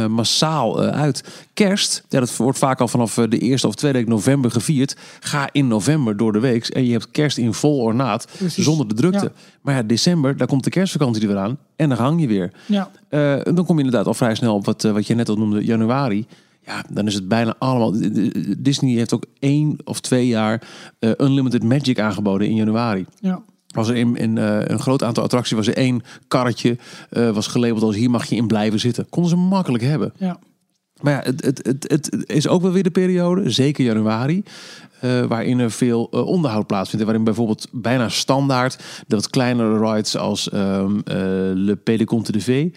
[0.10, 1.24] massaal uit.
[1.54, 4.96] Kerst, ja, dat wordt vaak al vanaf de eerste of tweede week november gevierd.
[5.20, 8.63] Ga in november door de week en je hebt kerst in vol ornaat, Precies.
[8.63, 9.26] zonder de drukte.
[9.26, 9.42] Ja.
[9.62, 12.52] Maar ja, december, daar komt de kerstvakantie er weer aan en dan hang je weer.
[12.65, 12.89] ja.
[13.44, 16.26] Dan kom je inderdaad al vrij snel op wat, wat je net al noemde, januari.
[16.69, 17.93] Ja, dan is het bijna allemaal.
[18.58, 20.62] Disney heeft ook één of twee jaar
[20.99, 23.05] eh, Unlimited Magic aangeboden in januari.
[23.19, 23.41] ja.
[23.69, 26.77] Was er in, in eh, een groot aantal attracties was er één karretje
[27.10, 29.10] eh, was gelabeld als hier mag je in blijven zitten.
[29.10, 30.13] Konden ze makkelijk hebben.
[30.17, 30.39] ja.
[31.01, 34.43] Maar ja, het, het, het, het is ook wel weer de periode, zeker januari,
[35.27, 37.05] waarin er veel onderhoud plaatsvindt.
[37.05, 40.86] Waarin bijvoorbeeld bijna standaard de wat kleinere rides als eh,
[41.53, 42.69] Le Conte de V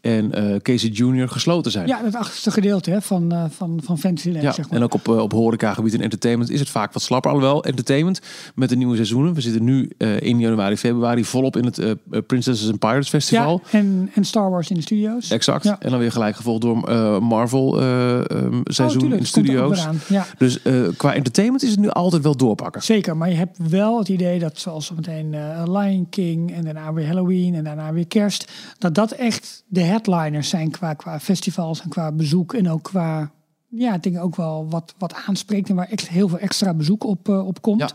[0.00, 1.86] en eh Casey Junior gesloten zijn.
[1.86, 4.78] ja, het achterste gedeelte hè, van, eh, van, van Fantasyland, Ja, zeg maar.
[4.78, 7.30] en ook op, eh, op horecagebied en entertainment is het vaak wat slapper.
[7.30, 8.20] Alhoewel, entertainment
[8.54, 9.34] met de nieuwe seizoenen.
[9.34, 13.60] We zitten nu in januari, februari volop in het Princesses and Pirates Festival.
[13.70, 15.30] Ja, en, en Star Wars in de studio's.
[15.30, 15.64] Exact.
[15.64, 15.76] Ja.
[15.80, 16.76] En dan weer gelijk gevolgd door
[17.22, 19.86] Marvel ehm, seizoen Oh, in de studio's.
[20.08, 20.58] Ja, Dus
[20.96, 22.82] qua entertainment is het nu altijd wel doorpakken.
[22.82, 23.16] zeker.
[23.16, 25.30] Maar je hebt wel het idee dat zoals zo meteen
[25.64, 30.48] Lion King en daarna weer Halloween en daarna weer Kerst, dat dat echt de headliners
[30.48, 33.30] zijn qua, qua festivals en qua bezoek en ook qua,
[33.68, 37.04] ja, ik denk ook wel wat, wat aanspreekt en waar echt heel veel extra bezoek
[37.04, 37.94] op, eh, op komt.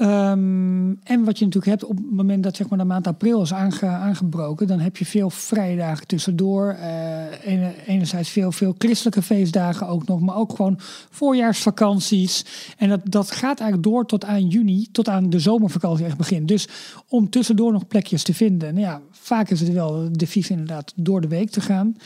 [0.00, 3.42] Ehm, en wat je natuurlijk hebt op het moment dat zeg maar, de maand april
[3.42, 6.76] is aange- aangebroken, dan heb je veel vrijdagen tussendoor.
[7.44, 10.76] Ene- enerzijds veel, veel christelijke feestdagen ook nog, maar ook gewoon
[11.10, 12.44] voorjaarsvakanties.
[12.78, 16.48] En dat, dat gaat eigenlijk door tot aan juni, tot aan de zomervakantie echt begint.
[16.48, 16.68] Dus
[17.08, 18.74] om tussendoor nog plekjes te vinden.
[18.74, 21.96] Nou ja, vaak is het wel de vies inderdaad door de week te gaan.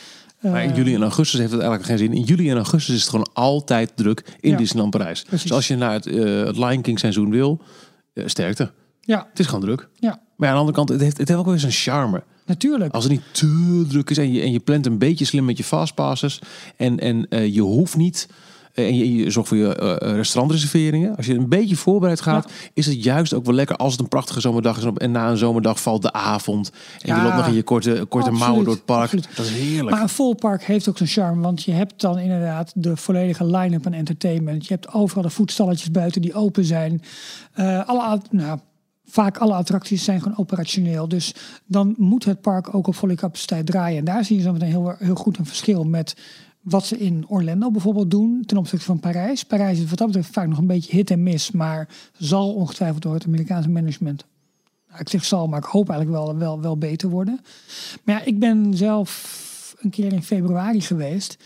[0.53, 2.13] Maar in Eh, juli en augustus heeft het eigenlijk geen zin.
[2.13, 4.57] In juli en augustus is het gewoon altijd druk in Ja.
[4.57, 5.23] Disneyland Parijs.
[5.23, 5.43] Precies.
[5.43, 7.61] Dus als je naar het, eh, het Lion King seizoen wil,
[8.13, 8.71] eh, sterkte.
[9.01, 9.89] Ja, Het is gewoon druk.
[9.95, 12.23] ja, Maar aan de andere kant, het heeft, het heeft ook wel eens een charme.
[12.47, 12.95] natuurlijk.
[12.95, 15.57] Als het niet te druk is en je, en je plant een beetje slim met
[15.57, 16.39] je fastpasses.
[16.77, 18.29] En, en je hoeft niet.
[18.75, 21.17] Eh, en je, je zorgt voor je eh, restaurantreserveringen.
[21.17, 24.09] Als je een beetje voorbereid gaat, is het juist ook wel lekker als het een
[24.09, 24.85] prachtige zomerdag is.
[24.95, 26.71] En na een zomerdag valt de avond.
[27.01, 29.03] En Ja, je loopt nog in je korte, korte absoluut, mouwen door het park.
[29.03, 29.29] absoluut.
[29.37, 29.91] Dat is heerlijk.
[29.91, 33.47] Maar een vol park heeft ook zijn charme, want je hebt dan inderdaad de volledige
[33.47, 34.67] line-up aan entertainment.
[34.67, 37.03] Je hebt overal de voetstalletjes buiten die open zijn.
[37.53, 38.59] Eh, alle, nou,
[39.05, 41.09] vaak alle attracties zijn gewoon operationeel.
[41.09, 41.35] Dus
[41.67, 43.99] dan moet het park ook op volle capaciteit draaien.
[43.99, 46.17] En daar zie je zo meteen heel, heel goed een verschil met
[46.65, 49.45] wat ze in Orlando bijvoorbeeld doen ten opzichte van Parijs.
[49.45, 53.03] Parijs is wat dat betreft vaak nog een beetje hit en miss, maar zal ongetwijfeld
[53.03, 54.25] door het Amerikaanse management.
[54.89, 57.41] Nou, ik zeg zal, maar ik hoop eigenlijk wel, wel, wel beter worden.
[58.05, 59.43] Maar ja, ik ben zelf
[59.81, 61.37] een keer in februari geweest.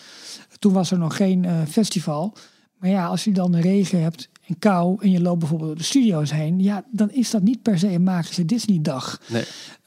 [0.59, 2.33] Toen was er nog geen uh, festival.
[2.79, 5.85] Maar ja, als je dan regen hebt en kou en je loopt bijvoorbeeld door de
[5.85, 9.21] studio's heen, ja, dan is dat niet per se een magische Disney-dag.
[9.27, 9.45] Nee.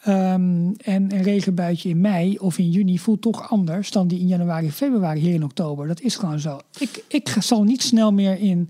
[0.08, 4.28] Um, en een regenbuitje in mei of in juni voelt toch anders dan die in
[4.28, 5.88] januari, februari, hier in oktober.
[5.88, 6.60] Dat is gewoon zo.
[6.80, 8.70] Ik, ik zal niet snel meer in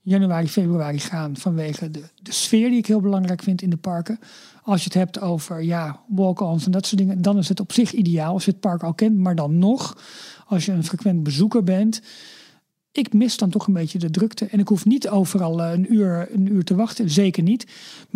[0.00, 4.18] januari, februari gaan vanwege de, de sfeer die ik heel belangrijk vind in de parken.
[4.62, 7.72] Als je het hebt over ja, walk-ons en dat soort dingen, dan is het op
[7.72, 9.16] zich ideaal als je het park al kent.
[9.16, 9.98] Maar dan nog,
[10.46, 12.02] als je een frequent bezoeker bent,
[12.96, 14.44] ik mis dan toch een beetje de drukte.
[14.44, 17.66] En ik hoef niet overal eh, een uur, een uur te wachten, zeker niet.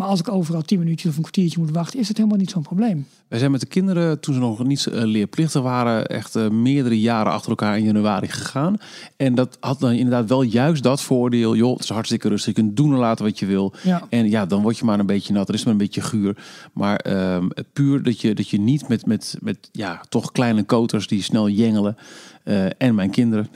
[0.00, 2.50] Maar als ik overal tien minuutjes of een kwartiertje moet wachten, is het helemaal niet
[2.50, 3.06] zo'n probleem.
[3.28, 7.00] Wij zijn met de kinderen, toen ze nog niet uh, leerplichtig waren, echt uh, meerdere
[7.00, 8.76] jaren achter elkaar in januari gegaan.
[9.16, 11.56] En dat had dan inderdaad wel juist dat voordeel.
[11.56, 12.56] Joh, het is hartstikke rustig.
[12.56, 13.74] Je kunt doen en laten wat je wil.
[13.82, 14.06] Ja.
[14.08, 15.48] En ja, dan word je maar een beetje nat.
[15.48, 16.36] Er is maar een beetje guur.
[16.72, 21.06] Maar um, puur dat je, dat je niet met, met, met ja, toch kleine koters
[21.06, 21.96] die snel jengelen.
[22.44, 23.48] Uh, en mijn kinderen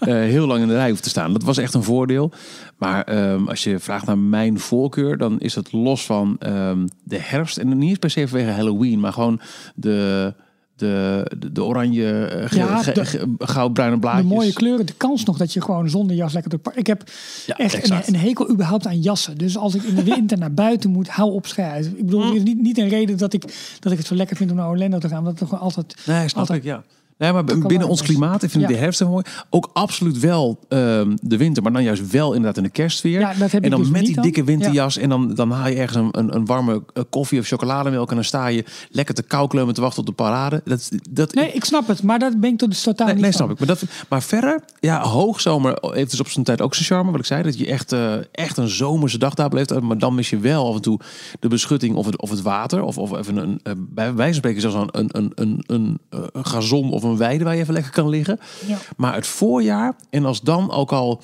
[0.00, 0.14] nee.
[0.34, 1.32] heel lang in de rij hoeft te staan.
[1.32, 2.32] Dat was echt een voordeel.
[2.78, 7.18] Maar um, als je vraagt naar mijn voorkeur, dan is het los van um, de
[7.20, 7.56] herfst.
[7.58, 9.40] En niet per se vanwege Halloween, maar gewoon
[9.74, 10.34] de,
[10.76, 14.28] de, de, de oranje, ge, Ja, ge- de- ge- goudbruine blaadjes.
[14.28, 16.72] De mooie kleuren, de kans nog dat je gewoon zonder jas lekker door.
[16.74, 17.02] Ik heb
[17.46, 19.38] Ja, echt een, een hekel überhaupt aan jassen.
[19.38, 21.98] Dus als ik in de winter naar buiten moet, hou op schrijven.
[21.98, 23.42] Ik bedoel, er is niet, niet een reden dat ik,
[23.80, 25.24] dat ik het zo lekker vind om naar Orlando te gaan.
[25.24, 25.96] Dat het gewoon altijd...
[26.06, 26.82] Nee, snap altijd, ik, ja.
[27.18, 28.02] Nee, maar binnen ons anders.
[28.02, 28.74] klimaat, ik vind ik Ja.
[28.76, 29.24] de herfst heel mooi.
[29.50, 33.20] Ook absoluut wel ehm, de winter, maar dan juist wel inderdaad in de kerstsfeer.
[33.20, 34.22] Ja, dat heb en dan dus met die dan.
[34.24, 37.46] dikke winterjas en dan, dan haal je ergens een, een, een warme eh, koffie of
[37.46, 40.60] chocolademelk en dan sta je lekker te kauwkleumen te wachten op de parade.
[40.64, 43.24] Dat, dat, Nee, ik snap het, maar dat ben ik tot dus totaal Nee, niet
[43.24, 43.40] nee van.
[43.46, 43.58] snap ik.
[43.66, 47.10] Maar, dat, maar verder, ja, hoogzomer heeft dus op zijn tijd ook zijn charme.
[47.10, 49.80] Wat ik zei, dat je echt, eh, echt een zomerse dag daar beleeft.
[49.80, 51.00] Maar dan mis je wel af en toe
[51.40, 52.82] de beschutting of het, of het water.
[52.82, 55.98] Of, of even een, eh, bij wijze van spreken zelfs een, een, een, een,
[56.32, 58.38] een gazon of een weide waar je even lekker kan liggen.
[58.66, 58.78] Ja.
[58.96, 61.22] Maar het voorjaar, en als dan ook al...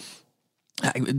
[0.75, 1.15] Ja, ik,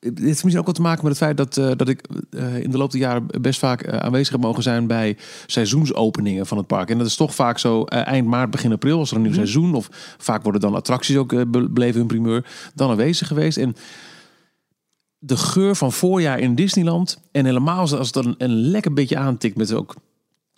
[0.00, 2.58] dit heeft misschien ook wat te maken met het feit dat, eh, dat ik eh,
[2.58, 6.58] in de loop der jaren best vaak eh, aanwezig heb mogen zijn bij seizoensopeningen van
[6.58, 6.90] het park.
[6.90, 9.74] En dat is toch vaak zo eind maart, begin april, als er een nieuw seizoen.
[9.74, 9.88] Of
[10.18, 12.46] vaak worden dan attracties ook be- beleven hun primeur.
[12.74, 13.58] Dan aanwezig geweest.
[13.58, 13.76] En
[15.18, 17.18] de geur van voorjaar in Disneyland.
[17.32, 19.94] En helemaal als als het dan een lekker beetje aantikt met ook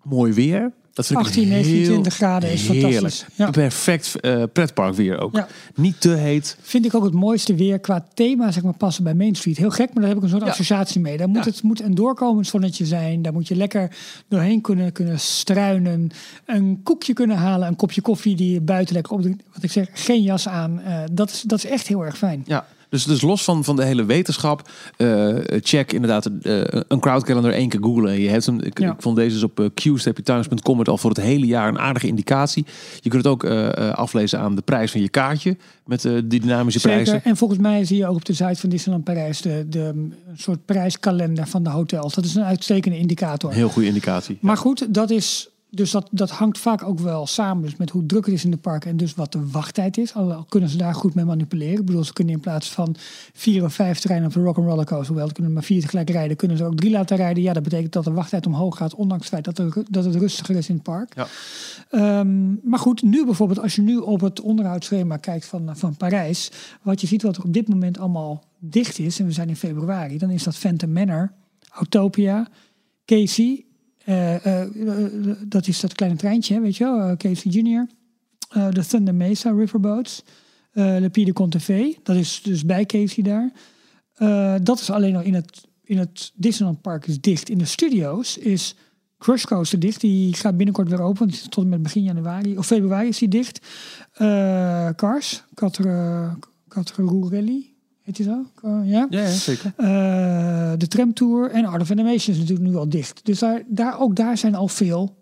[0.02, 0.72] mooi weer.
[0.96, 2.92] Dat vind 18, ik 19, heel 20 graden is heerlijk.
[2.92, 3.26] fantastisch.
[3.34, 3.50] Ja.
[3.50, 5.34] Perfect eh, pretpark weer ook.
[5.34, 5.48] Ja.
[5.74, 6.56] Niet te heet.
[6.60, 9.56] Vind ik ook het mooiste weer qua thema, zeg maar, passen bij Main Street.
[9.56, 10.48] Heel gek, maar daar heb ik een soort Ja.
[10.48, 11.16] associatie mee.
[11.16, 13.22] Daar moet het moet een doorkomend zonnetje zijn.
[13.22, 13.96] Daar moet je lekker
[14.28, 16.10] doorheen kunnen, kunnen struinen.
[16.46, 19.42] Een koekje kunnen halen, een kopje koffie die je buiten lekker opdrinkt.
[19.54, 20.80] Wat ik zeg, geen jas aan.
[20.80, 22.42] Eh, dat, is, dat is echt heel erg fijn.
[22.46, 27.52] Ja, dus, dus los van, van de hele wetenschap, eh, check inderdaad eh, een crowdcalendar
[27.52, 28.20] één keer googlen.
[28.20, 28.92] Je hebt hem, ik, Ja.
[28.92, 32.06] ik vond deze dus op uh, q-times.com het al voor het hele jaar een aardige
[32.06, 32.66] indicatie.
[33.00, 36.12] Je kunt het ook eh, eh, aflezen aan de prijs van je kaartje met eh,
[36.24, 37.06] die dynamische prijzen.
[37.06, 37.30] Zeker.
[37.30, 40.14] En volgens mij zie je ook op de site van Disneyland Parijs de, de een
[40.36, 42.14] soort prijskalender van de hotels.
[42.14, 43.50] Dat is een uitstekende indicator.
[43.50, 44.38] Een heel goede indicatie.
[44.40, 45.48] Maar goed, dat is.
[45.76, 48.50] Dus dat, dat hangt vaak ook wel samen dus met hoe druk het is in
[48.50, 50.14] de parken en dus wat de wachttijd is.
[50.14, 51.78] Al kunnen ze daar goed mee manipuleren.
[51.78, 52.96] Ik bedoel, ze kunnen in plaats van
[53.32, 56.36] vier of vijf treinen op de Rock'n'Roller Coaster, hoewel ze kunnen maar vier tegelijk rijden,
[56.36, 57.42] kunnen ze ook drie laten rijden.
[57.42, 60.14] Ja, dat betekent dat de wachttijd omhoog gaat, ondanks het feit dat, er, dat het
[60.14, 61.14] rustiger is in het park.
[61.14, 61.26] Ja.
[61.90, 66.50] Ehm, maar goed, nu bijvoorbeeld, als je nu op het onderhoudsschema kijkt van, van Parijs,
[66.82, 69.56] wat je ziet wat er op dit moment allemaal dicht is, en we zijn in
[69.56, 71.32] februari, dan is dat Phantom Manor,
[71.70, 72.48] Autopia,
[73.04, 73.64] Casey,
[75.46, 77.86] dat is dat kleine treintje, weet je wel, eh, Casey
[78.48, 80.22] eh, de Thunder Mesa Riverboats,
[80.72, 83.52] eh Le Pied de Contevee, dat is dus bij Casey daar.
[84.16, 87.48] Eh, dat is alleen nog in het, in het Disneyland Park is dicht.
[87.48, 88.74] In de studio's is
[89.18, 90.00] Crush Coaster dicht.
[90.00, 91.30] Die gaat binnenkort weer open.
[91.48, 93.66] Tot en met begin januari of februari is die dicht.
[94.12, 95.44] Eh, Cars,
[96.68, 97.74] Categorie Rally,
[98.06, 98.44] heet die zo?
[98.62, 99.06] Eh, ja.
[99.10, 99.72] Ja, ja, zeker.
[99.76, 103.20] Eh, de tramtour en Art of Animation is natuurlijk nu al dicht.
[103.24, 105.16] Dus daar, daar, ook daar zijn al veel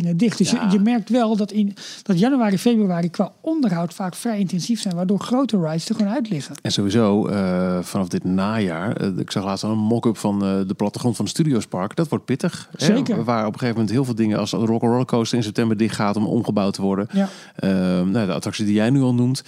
[0.00, 0.38] dingen dicht.
[0.38, 0.62] Dus Ja.
[0.64, 4.94] je, je merkt wel dat, in, dat januari, februari qua onderhoud vaak vrij intensief zijn.
[4.94, 6.54] Waardoor grote rides er gewoon uit liggen.
[6.62, 10.56] En sowieso, eh, vanaf dit najaar, eh, ik zag laatst al een mock-up van eh,
[10.66, 11.96] de plattegrond van Studiospark.
[11.96, 12.68] Dat wordt pittig.
[12.76, 12.86] hè?
[12.86, 13.24] Zeker.
[13.24, 15.76] Waar op een gegeven moment heel veel dingen, als de Rock Roller Coaster in september
[15.76, 17.08] dicht gaat om omgebouwd te worden.
[17.12, 17.28] Ja.
[17.56, 19.42] Ehm, nou, de attractie die jij nu al noemt,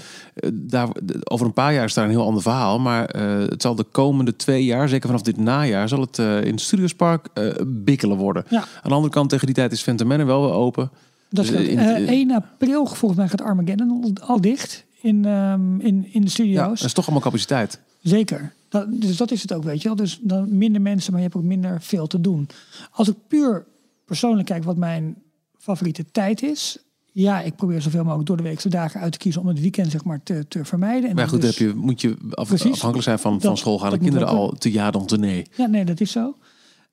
[0.53, 0.89] daar,
[1.25, 2.79] over een paar jaar is daar een heel ander verhaal.
[2.79, 3.09] Maar
[3.51, 7.29] het zal de komende twee jaar, zeker vanaf dit najaar, zal het in Studiospark
[7.67, 8.45] bikkelen worden.
[8.49, 8.59] Ja.
[8.59, 10.91] Aan de andere kant, tegen die tijd is Phantom Manor wel weer open.
[11.31, 15.25] Dat Dus, eh, in- uh, 1 april volgens mij gaat Armageddon al, al dicht in,
[15.25, 16.79] ehm, in, in de Ja, studio's.
[16.79, 17.81] dat is toch allemaal capaciteit.
[18.03, 18.53] Zeker.
[18.69, 19.97] Dat, dus dat is het ook, weet je wel.
[19.97, 22.49] Dus dan minder mensen, maar je hebt ook minder veel te doen.
[22.91, 23.65] Als ik puur
[24.05, 25.17] persoonlijk kijk wat mijn
[25.59, 26.79] favoriete tijd is.
[27.13, 29.91] Ja, ik probeer zoveel mogelijk door de weekse dagen uit te kiezen om het weekend
[29.91, 31.11] zeg maar te, te vermijden.
[31.11, 32.71] En Maar goed, dus- heb je, moet je af- Precies.
[32.73, 35.47] afhankelijk zijn van, van schoolgaande dat moet kinderen al te ja dan te nee.
[35.57, 36.37] Ja, nee, dat is zo.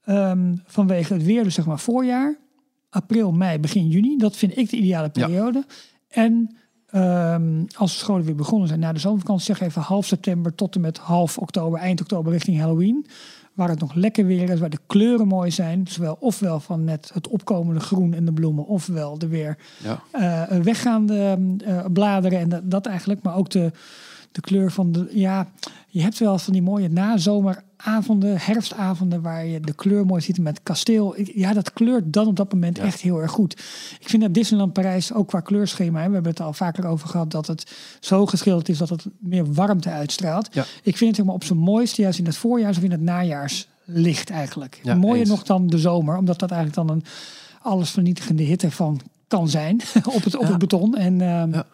[0.06, 2.36] Ehm, vanwege het weer, dus zeg maar voorjaar.
[2.94, 4.18] April, mei, begin juni.
[4.18, 5.26] Dat vind ik de ideale Ja.
[5.26, 5.66] periode.
[6.10, 6.56] En
[6.90, 10.76] ehm, als de scholen weer begonnen zijn na de zomervakantie, zeg even half september tot
[10.76, 13.06] en met half oktober, eind oktober richting Halloween.
[13.54, 15.88] Waar het nog lekker weer is, waar de kleuren mooi zijn.
[15.88, 20.04] Zowel ofwel van net het opkomende groen en de bloemen, ofwel de weer Ja.
[20.52, 23.22] eh, weggaande eh, bladeren en dat, dat eigenlijk.
[23.24, 23.72] Maar ook de,
[24.32, 25.10] de kleur van de.
[25.12, 25.48] Ja,
[25.94, 30.60] je hebt wel van die mooie nazomeravonden, herfstavonden, waar je de kleur mooi ziet met
[30.64, 31.16] kasteel.
[31.36, 33.54] Ja, dat kleurt dan op dat moment echt heel erg goed.
[34.00, 37.08] Ik vind dat Disneyland Parijs ook qua kleurschema, hè, we hebben het al vaker over
[37.10, 40.50] gehad, dat het zo geschilderd is dat het meer warmte uitstraalt.
[40.52, 40.66] Ja.
[40.84, 43.02] Ik vind het zeg maar, op zijn mooiste juist in het voorjaars of in het
[43.02, 44.80] najaarslicht eigenlijk.
[44.84, 45.30] Ja, Mooier eens.
[45.30, 47.04] nog dan de zomer, omdat dat eigenlijk dan een
[47.62, 49.82] allesvernietigende hitte van kan zijn
[50.16, 50.98] op het, op het beton.
[50.98, 51.66] En, ehm, Ja.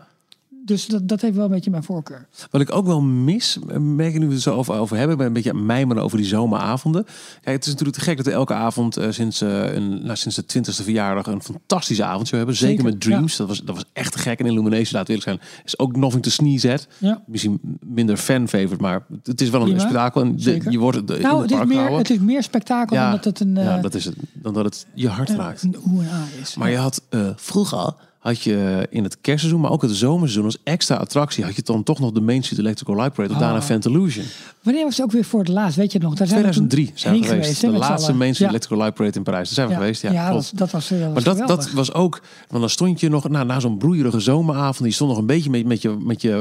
[0.69, 2.27] Dus dat, dat heeft wel een beetje mijn voorkeur.
[2.51, 5.27] Wat ik ook wel mis, merk ik nu we het zo over, over hebben, ben
[5.27, 7.03] een beetje aan mijmeren over die zomeravonden.
[7.41, 10.15] Kijk, het is natuurlijk te gek dat we elke avond eh, sinds, eh, een, nou,
[10.15, 12.55] sinds de 20ste verjaardag een fantastische avondshow hebben.
[12.55, 14.39] Zeker, Zeker, met Dreams, dat, was, dat was echt te gek.
[14.39, 16.87] En Illumination, we eerlijk zijn, is ook nothing to sneeze at.
[16.97, 17.23] Ja.
[17.27, 20.21] Misschien minder fan-favorite, maar het is wel een spektakel.
[20.21, 22.95] En de- je wordt het in Nou, het het is, meer, het is meer spektakel
[22.95, 24.15] ja, dan dat het een, ja, eh, dat is het.
[24.33, 25.63] Dan dat het je hart raakt.
[25.63, 25.75] een
[26.11, 26.55] a is.
[26.55, 30.57] Maar je had eh, vroeger had je in het kerstseizoen, maar ook het zomerseizoen als
[30.63, 33.45] extra attractie, had je dan toch nog de Main Street Electrical Light Parade, of Ah.
[33.45, 34.25] daarna Fantalusion.
[34.63, 35.77] Wanneer was het ook weer voor het laatst?
[35.77, 36.15] Weet je het nog?
[36.17, 37.61] Daar zijn we toen 2003 zijn we geweest.
[37.61, 38.13] de laatste.
[38.13, 38.47] Main Street Ja.
[38.49, 39.45] Electrical Light Parade in Parijs.
[39.49, 40.01] Daar zijn we Ja, geweest.
[40.01, 41.71] Ja, ja, dat, dat was, eh, dat Maar dat, dat geweldig.
[41.71, 44.83] was ook, want dan stond je nog na, na zo'n broeierige zomeravond.
[44.83, 46.31] Die stond nog een beetje met, met je, met je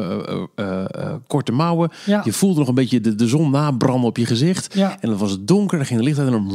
[0.56, 1.90] eh, eh, eh, korte mouwen.
[2.06, 2.20] Ja.
[2.24, 4.74] Je voelde nog een beetje de, de zon nabranden op je gezicht.
[4.74, 4.96] Ja.
[5.00, 6.46] En dan was het donker, dan ging het licht uit en dan.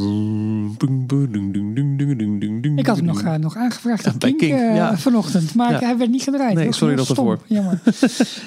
[2.76, 4.96] Ik had hem nog, eh, nog aangevraagd aan bij eh, ja.
[5.14, 6.54] Vanochtend, maar hij werd niet gedraaid.
[6.54, 7.38] Nee, sorry daarvoor.
[7.46, 7.56] stom.
[7.56, 7.80] Jammer.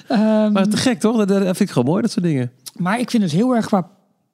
[0.08, 1.18] Ehm, Maar te gek toch?
[1.18, 2.52] Dat, dat vind ik gewoon mooi, dat soort dingen.
[2.76, 3.90] Maar ik vind dus heel erg qua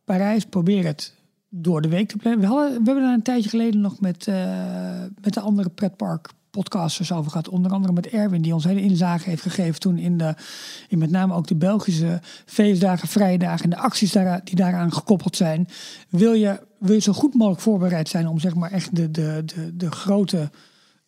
[0.06, 1.14] Parijs, probeer het
[1.50, 2.42] door de week te plannen.
[2.42, 4.36] We, hadden, we hebben daar een tijdje geleden nog met, eh,
[5.22, 7.50] met de andere pretpark podcasters over gehad.
[7.50, 10.36] Onder andere met Erwin, die ons hele inzage heeft gegeven toen in, de,
[10.88, 15.36] in met name ook de Belgische feestdagen, vrijdagen en de acties daar, die daaraan gekoppeld
[15.36, 15.68] zijn.
[16.10, 19.44] Wil je, wil je zo goed mogelijk voorbereid zijn om zeg maar echt de, de,
[19.46, 20.50] de, de grote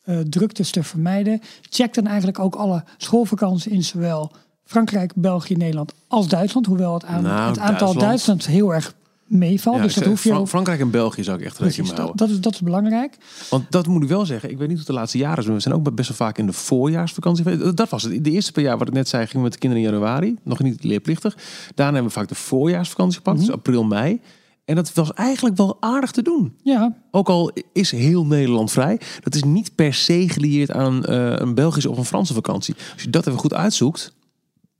[0.05, 1.41] eh, druktes te vermijden.
[1.69, 4.31] Check dan eigenlijk ook alle schoolvakanties in zowel
[4.63, 6.65] Frankrijk, België, Nederland als Duitsland.
[6.65, 7.99] Hoewel het, aan, Nou, het aantal Duitsland.
[7.99, 8.93] Duitsland heel erg
[9.25, 9.75] meevalt.
[9.75, 10.47] Ja, dus dat hoef je.
[10.47, 12.27] Frankrijk en België zou ik echt rekening mee dat, houden.
[12.27, 13.17] dat, is, dat is belangrijk.
[13.49, 14.49] Want dat moet ik wel zeggen.
[14.49, 15.45] Ik weet niet hoe het de laatste jaren is.
[15.45, 17.73] maar We zijn ook best wel vaak in de voorjaarsvakantie.
[17.73, 18.23] Dat was het.
[18.23, 20.35] De eerste paar jaar, wat ik net zei, gingen we met de kinderen in januari.
[20.43, 21.37] Nog niet leerplichtig.
[21.75, 23.37] Daarna hebben we vaak de voorjaarsvakantie gepakt.
[23.37, 23.45] Mhm.
[23.45, 24.21] Dus april, mei.
[24.65, 26.55] En dat was eigenlijk wel aardig te doen.
[26.63, 28.99] Ja, Ook al is heel Nederland vrij.
[29.21, 32.75] Dat is niet per se gelieerd aan eh, een Belgische of een Franse vakantie.
[32.93, 34.13] Als je dat even goed uitzoekt,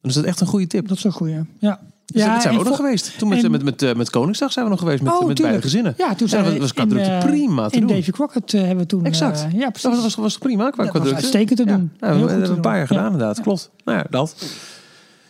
[0.02, 0.88] dan is dat echt een goede tip.
[0.88, 1.36] dat is een goeie.
[1.60, 1.80] Ja.
[2.06, 3.18] Dus ja, dat zijn we ook nog geweest.
[3.18, 5.42] Toen met, en- met, met, eh, met Koningsdag zijn we nog geweest met, Oh, met
[5.42, 5.94] beide gezinnen.
[5.98, 7.96] Ja, toen zijn we was qua drukte eh, prima te in doen.
[7.96, 9.06] Davy Crockett hebben we toen...
[9.06, 9.48] Exact.
[9.54, 9.90] ja, precies.
[9.92, 11.16] Dat was, was prima qua, Dat qua was drukte.
[11.16, 11.78] uitstekend te Ja.
[11.78, 11.92] doen.
[12.00, 13.10] Nou, Heel we hebben een paar jaar gedaan Ja.
[13.12, 13.42] inderdaad.
[13.42, 13.72] Klopt.
[13.86, 14.36] Nou ja, dat.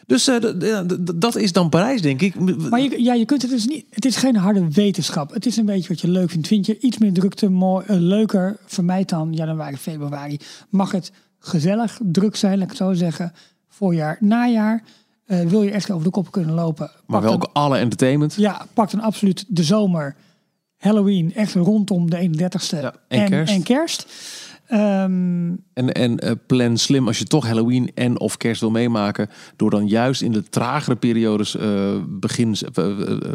[0.05, 0.81] Dus eh,
[1.15, 2.39] dat is dan Parijs, denk ik.
[2.69, 3.85] Maar je, ja, je kunt het dus niet.
[3.89, 5.33] Het is geen harde wetenschap.
[5.33, 6.47] Het is een beetje wat je leuk vindt.
[6.47, 8.57] Vind je iets meer drukte mooi, eh, leuker?
[8.65, 10.39] Vermijd dan januari, februari.
[10.69, 13.33] Mag het gezellig, druk zijn, laat ik het zo zeggen.
[13.67, 14.83] Voorjaar, najaar.
[15.25, 16.91] Eh, wil je echt over de kop kunnen lopen?
[17.05, 18.33] maar wel ook alle entertainment.
[18.33, 20.15] Ja, pak dan absoluut de zomer.
[20.77, 22.81] Halloween, echt rondom de 31ste.
[22.81, 23.53] Ja, en kerst.
[23.53, 24.07] En kerst.
[24.67, 29.29] Ehm, En, en eh, plan slim als je toch Halloween en of kerst wil meemaken.
[29.55, 32.85] Door dan juist in de tragere periodes eh, begin, eh,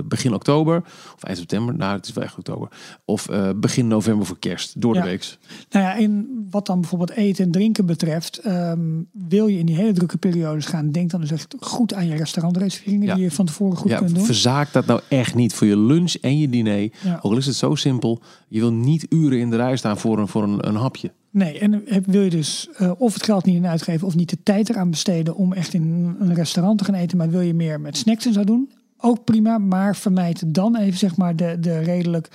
[0.05, 0.83] begin oktober.
[1.14, 1.75] Of eind september.
[1.77, 2.69] Nou, het is wel echt oktober.
[3.05, 4.81] Of begin november voor kerst.
[4.81, 5.03] Door Ja.
[5.03, 5.38] de week.
[5.71, 8.81] Nou ja, in wat dan bijvoorbeeld eten en drinken betreft, ehm,
[9.12, 12.14] wil je in die hele drukke periodes gaan, denk dan dus echt goed aan je
[12.16, 13.14] restaurantreserveringen Ja.
[13.14, 14.25] die je van tevoren goed Ja, kunt doen.
[14.25, 16.90] verzaak dat nou echt niet voor je lunch en je diner.
[17.16, 18.21] Ook al is het zo simpel.
[18.49, 21.11] Je wil niet uren in de rij staan voor een, voor een, een hapje.
[21.31, 24.31] Nee, en heb, wil je dus eh, of het geld niet in uitgeven of niet
[24.31, 27.55] de tijd eraan besteden om echt in een restaurant te gaan eten, maar wil je
[27.55, 31.57] meer met snacks en zo doen, ook prima, maar vermijd dan even zeg maar de,
[31.61, 32.29] de redelijk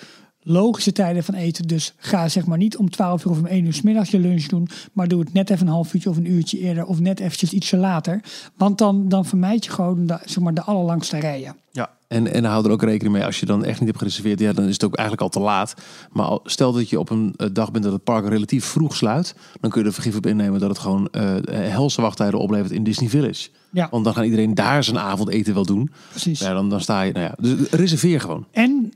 [0.48, 1.68] logische tijden van eten.
[1.68, 4.20] Dus ga zeg maar niet om 12 uur of om 1 uur 's middags je
[4.20, 4.68] lunch doen.
[4.94, 6.86] Maar doe het net even een half uurtje of een uurtje eerder.
[6.86, 8.22] Of net eventjes ietsje later.
[8.58, 11.56] Want dan, dan vermijd je gewoon de, zeg maar, de allerlangste rijen.
[11.72, 11.90] Ja.
[12.08, 14.54] En, en hou er ook rekening mee, als je dan echt niet hebt gereserveerd, ja,
[14.54, 15.74] dan is het ook eigenlijk al te laat.
[16.12, 19.36] Maar stel dat je op een eh, dag bent dat het park relatief vroeg sluit,
[19.62, 22.84] dan kun je er vergif op innemen dat het gewoon eh helse wachttijden oplevert in
[22.84, 23.50] Disney Village.
[23.72, 23.88] Ja.
[23.92, 25.92] Want dan gaan iedereen daar zijn avondeten wel doen.
[26.10, 26.40] Precies.
[26.40, 28.46] Ja, dan, dan sta je, nou ja, dus reserveer gewoon.
[28.52, 28.94] En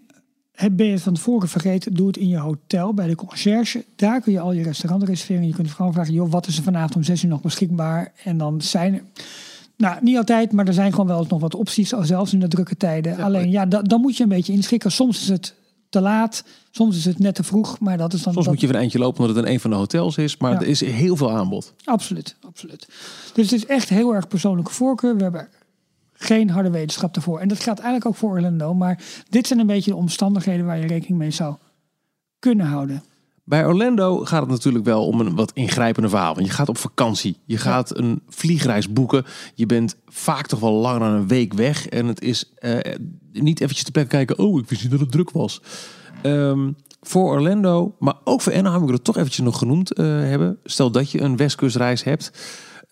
[0.71, 3.85] ben je het van tevoren vergeten, doe het in je hotel bij de conciërge.
[3.95, 5.47] Daar kun je al je restaurant reserveren.
[5.47, 8.11] Je kunt gewoon vragen, joh, wat is er vanavond om 6 uur nog beschikbaar?
[8.23, 9.01] En dan zijn er,
[9.77, 12.39] nou niet altijd, maar er zijn gewoon wel eens nog wat opties, al zelfs in
[12.39, 13.17] de drukke tijden.
[13.17, 14.91] Alleen ja, da- dan moet je een beetje inschikken.
[14.91, 15.53] Soms is het
[15.89, 18.33] te laat, soms is het net te vroeg, maar dat is dan...
[18.33, 20.17] Soms dat- moet je weer een eindje lopen omdat het in een van de hotels
[20.17, 20.59] is, maar Ja.
[20.59, 21.73] er is heel veel aanbod.
[21.83, 22.87] Absoluut, absoluut.
[23.33, 25.15] Dus het is echt heel erg persoonlijke voorkeur.
[25.15, 25.47] We hebben
[26.21, 27.39] geen harde wetenschap daarvoor.
[27.39, 28.73] En dat geldt eigenlijk ook voor Orlando.
[28.73, 31.55] Maar dit zijn een beetje de omstandigheden waar je rekening mee zou
[32.39, 33.03] kunnen houden.
[33.43, 36.33] Bij Orlando gaat het natuurlijk wel om een wat ingrijpende verhaal.
[36.33, 37.37] Want je gaat op vakantie.
[37.45, 39.25] Je gaat een vliegreis boeken.
[39.55, 41.87] Je bent vaak toch wel langer dan een week weg.
[41.87, 42.93] En het is eh,
[43.31, 44.45] niet eventjes te plekken kijken.
[44.45, 45.61] Oh, ik wist niet dat het druk was.
[46.21, 50.05] Ehm, voor Orlando, maar ook voor Anaheim, ik wil het toch eventjes nog genoemd eh,
[50.05, 50.59] hebben.
[50.63, 52.31] Stel dat je een westkustreis hebt.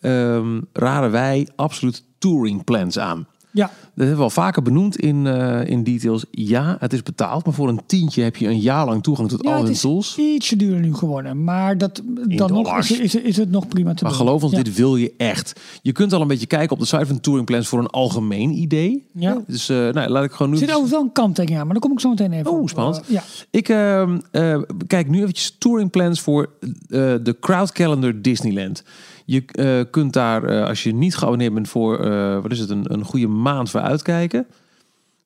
[0.00, 3.26] ehm, raden wij absoluut touring plans aan.
[3.50, 6.24] Ja, Dat hebben we al vaker benoemd in, eh, in details.
[6.30, 9.42] Ja, het is betaald, maar voor een tientje heb je een jaar lang toegang tot
[9.42, 10.16] ja al het hun is tools.
[10.18, 11.44] ietsje duurder nu geworden.
[11.44, 14.20] Maar dat, dan nog is, is, is het nog prima te Maar doen.
[14.20, 14.62] geloof ons, ja.
[14.62, 15.60] dit wil je echt.
[15.82, 18.50] Je kunt al een beetje kijken op de site van Touring Plans voor een algemeen
[18.52, 19.04] idee.
[19.12, 19.42] Ja.
[19.46, 20.52] Dus eh, nou, laat ik gewoon nu...
[20.52, 22.66] Er zit overigens wel een kanttekening aan, maar daar kom ik zo meteen even Oh,
[22.66, 23.00] spannend.
[23.00, 23.22] Eh, ja.
[23.50, 26.50] Ik ehm, eh, kijk nu eventjes touring plans voor
[26.88, 28.82] de Crowd Calendar Disneyland.
[29.28, 32.70] Je eh, kunt daar, eh, als je niet geabonneerd bent voor, eh, wat is het,
[32.70, 34.46] een, een goede maand voor uitkijken.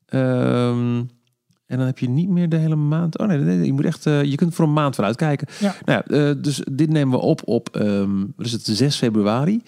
[0.07, 0.97] Ehm,
[1.67, 3.19] en dan heb je niet meer de hele maand.
[3.19, 5.49] Oh nee, nee, je moet echt, je kunt voor een maand vooruit kijken.
[5.61, 5.75] Ja.
[5.85, 9.63] Nou ja, dus dit nemen we op op, ehm, wat is het, 6 februari.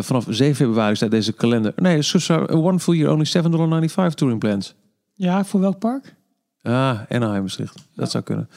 [0.00, 1.72] Vanaf 7 februari staat deze kalender.
[1.76, 4.74] Nee, so, one full year, only $7,95 touring plans.
[5.14, 6.14] ja, voor welk park?
[6.62, 7.84] Ah, Anaheim Maastricht.
[7.94, 8.48] Dat zou kunnen.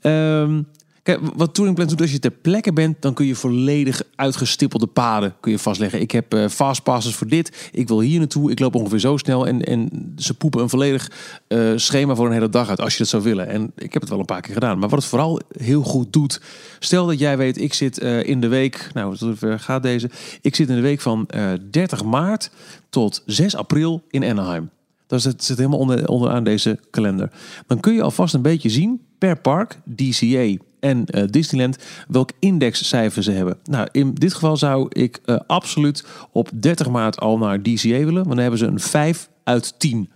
[0.00, 0.62] Ehm,
[1.02, 4.86] kijk, wat Touring Plans doet als je ter plekke bent, dan kun je volledig uitgestippelde
[4.86, 6.00] paden kun je vastleggen.
[6.00, 7.70] Ik heb eh fastpasses voor dit.
[7.72, 8.50] Ik wil hier naartoe.
[8.50, 9.46] Ik loop ongeveer zo snel.
[9.46, 11.10] En, en ze poepen een volledig
[11.46, 13.48] eh, schema voor een hele dag uit als je dat zou willen.
[13.48, 14.78] En ik heb het wel een paar keer gedaan.
[14.78, 16.40] Maar wat het vooral heel goed doet.
[16.78, 18.90] Stel dat jij weet, ik zit eh, in de week.
[18.94, 19.16] Nou,
[19.58, 20.10] gaat deze?
[20.40, 22.50] Ik zit in de week van eh 30 maart
[22.90, 24.70] tot 6 april in Anaheim.
[25.06, 27.30] Dat zit, zit helemaal onder, onderaan deze kalender.
[27.66, 31.76] Dan kun je alvast een beetje zien per park, DCA en eh, Disneyland,
[32.08, 33.58] welk indexcijfer ze hebben.
[33.64, 38.14] Nou, in dit geval zou ik eh, absoluut op 30 maart al naar DCA willen.
[38.14, 40.10] Want dan hebben ze een 5 uit 10.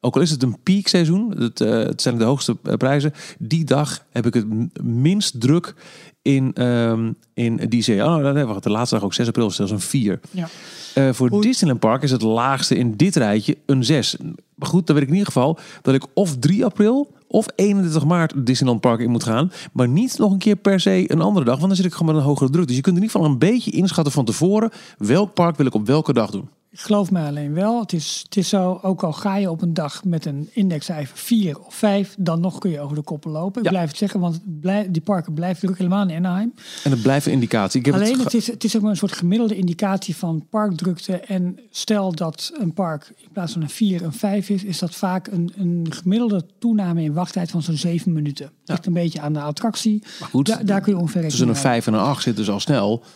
[0.00, 3.12] Ook al is het een piekseizoen, het, eh, het zijn de hoogste prijzen.
[3.38, 4.46] Die dag heb ik het
[4.82, 5.74] minst druk
[6.22, 8.16] in, ehm in DCA.
[8.16, 10.20] Oh, nee, wacht, de laatste dag ook 6 april, zelfs een 4.
[10.30, 10.48] Ja.
[10.94, 14.16] Eh, voor Hoe- Disneyland Park is het laagste in dit rijtje een 6.
[14.54, 18.04] Maar goed, dan weet ik in ieder geval dat ik of 3 april of 31
[18.04, 19.52] maart Disneyland Park in moet gaan.
[19.72, 22.14] Maar niet nog een keer per se een andere dag, want dan zit ik gewoon
[22.14, 22.66] met een hogere druk.
[22.66, 25.74] Dus je kunt in ieder geval een beetje inschatten van tevoren welk park wil ik
[25.74, 26.48] op welke dag doen.
[26.80, 29.74] Geloof mij alleen wel, het is, het is zo, ook al ga je op een
[29.74, 33.58] dag met een indexcijfer 4 of 5, dan nog kun je over de koppen lopen.
[33.58, 33.70] Ik Ja.
[33.70, 36.54] blijf het zeggen, want het blij- die parken blijven druk, helemaal in Anaheim.
[36.84, 37.78] En het blijft een indicatie.
[37.80, 40.46] Ik heb Alleen het het is, het is ook maar een soort gemiddelde indicatie van
[40.50, 41.16] parkdrukte.
[41.16, 44.94] En stel dat een park in plaats van een 4 een 5 is, is dat
[44.94, 48.50] vaak een, een gemiddelde toename in wachttijd van zo'n 7 minuten.
[48.64, 50.02] Ligt een beetje aan de attractie.
[50.20, 52.36] Maar goed, Da- daar kun je ongeveer tussen een mee 5 en een 8 zit
[52.36, 53.06] dus al snel houden.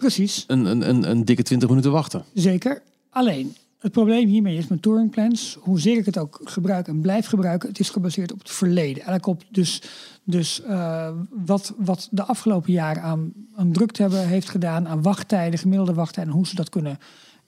[0.00, 0.44] Precies.
[0.46, 2.24] een, een, een, een dikke 20 minuten wachten.
[2.34, 2.82] Zeker.
[3.10, 7.26] Alleen, het probleem hiermee is met touring plans, hoezeer ik het ook gebruik en blijf
[7.26, 9.02] gebruiken, het is gebaseerd op het verleden.
[9.02, 9.82] Eigenlijk op dus,
[10.24, 15.58] dus eh, wat, wat de afgelopen jaren aan, aan drukte hebben, heeft gedaan, aan wachttijden,
[15.58, 16.98] gemiddelde wachttijden, hoe ze dat kunnen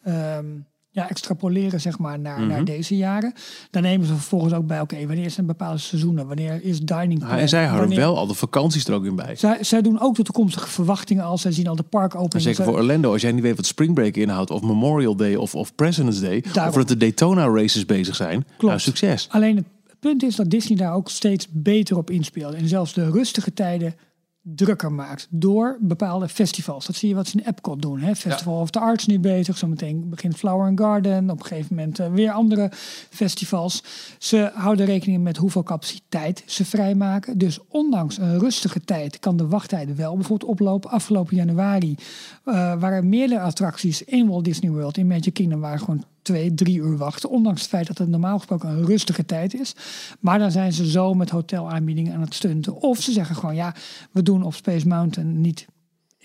[0.03, 0.47] ehm,
[0.95, 2.49] ja, extrapoleren zeg maar, naar, Mhm.
[2.49, 3.33] naar deze jaren.
[3.71, 7.27] Dan nemen ze vervolgens ook bij, oké, wanneer zijn bepaalde seizoenen, wanneer is dining Ja,
[7.27, 9.37] plan, en zij houden wanneer- wel al de vakanties er ook in bij.
[9.37, 11.39] Zij, zij doen ook de toekomstige verwachtingen al.
[11.39, 12.55] Zij zien al de Maar parkopeningen.
[12.55, 15.55] zeker voor Orlando, als jij niet weet wat Spring Break inhoudt, of Memorial Day of,
[15.55, 16.69] of President's Day, Daarom.
[16.73, 19.29] of dat de Daytona races bezig zijn, nou, succes.
[19.31, 19.67] Alleen het
[20.01, 22.55] punt is dat Disney daar ook steeds beter op inspeelt.
[22.55, 23.95] En zelfs de rustige tijden
[24.43, 26.87] drukker maakt door bepaalde festivals.
[26.87, 28.01] Dat zie je wat ze in Epcot doen.
[28.01, 28.15] Hè?
[28.15, 29.59] Festival of the Arts nu bezig.
[29.59, 31.31] Zometeen begint Flower and Garden.
[31.31, 32.71] Op een gegeven moment eh, weer andere
[33.11, 33.83] festivals.
[34.19, 37.39] Ze houden rekening met hoeveel capaciteit ze vrijmaken.
[37.39, 40.91] Dus ondanks een rustige tijd kan de wachttijden wel bijvoorbeeld oplopen.
[40.91, 41.97] Afgelopen januari
[42.45, 44.97] eh, waren er meerdere attracties in Walt Disney World.
[44.97, 47.31] In Magic Kingdom waren gewoon twee, drie uur wachten.
[47.31, 49.75] Ondanks het feit dat het normaal gesproken een rustige tijd is.
[50.21, 52.75] Maar dan zijn ze zo met hotelaanbiedingen aan het stunten.
[52.75, 53.75] Of ze zeggen gewoon, ja,
[54.11, 55.67] we doen op Space Mountain niet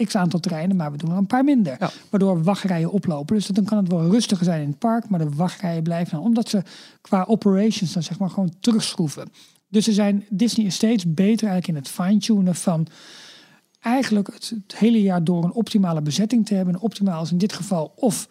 [0.05, 1.75] x aantal treinen, maar we doen er een paar minder.
[1.79, 1.89] Ja.
[2.09, 3.35] Waardoor wachtrijen oplopen.
[3.35, 6.13] Dus dan kan het wel rustiger zijn in het park, maar de wachtrijen blijven.
[6.13, 6.63] Nou, omdat ze
[7.01, 9.29] qua operations dan zeg maar gewoon terugschroeven.
[9.67, 12.87] Dus ze zijn, Disney is steeds beter eigenlijk in het fine-tunen van
[13.79, 16.73] eigenlijk het, het hele jaar door een optimale bezetting te hebben.
[16.73, 18.27] En optimaal is in dit geval of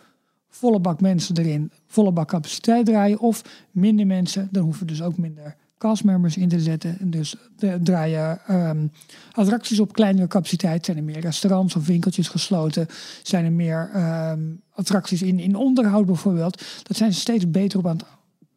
[0.59, 3.19] volle bak mensen erin, volle bak capaciteit draaien.
[3.19, 6.99] Of minder mensen, dan hoeven dus ook minder castmembers in te zetten.
[7.01, 8.87] En dus de, draaien ehm,
[9.33, 10.85] attracties op kleinere capaciteit.
[10.85, 12.87] Zijn er meer restaurants of winkeltjes gesloten?
[13.23, 14.41] Zijn er meer ehm,
[14.73, 16.65] attracties in, in onderhoud bijvoorbeeld?
[16.83, 18.07] Dat zijn ze steeds beter op aan het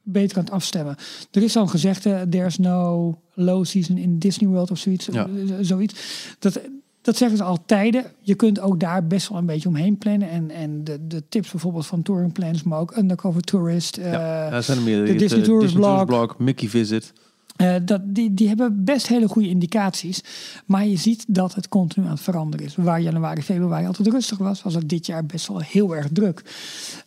[0.04, 0.95] beter aan het afstemmen.
[1.32, 5.06] Er is zo'n gezegde, there's no low season in Disney World of zoiets.
[5.12, 5.28] Ja.
[5.28, 5.95] eh, zoiets.
[6.39, 6.62] Dat,
[7.02, 8.04] dat zeggen ze al tijden.
[8.22, 10.30] Je kunt ook daar best wel een beetje omheen plannen.
[10.30, 13.97] En, en de, de tips bijvoorbeeld van Touring Plans, maar ook Undercover Tourist.
[13.97, 15.06] eh, Ja, daar zijn er meer.
[15.06, 16.06] de Disney Tourist Blog.
[16.06, 17.14] Blog, Mickey Visit.
[17.56, 20.22] eh, dat, die, die hebben best hele goede indicaties.
[20.66, 22.76] Maar je ziet dat het continu aan het veranderen is.
[22.76, 26.43] Waar januari, februari altijd rustig was, was het dit jaar best wel heel erg druk.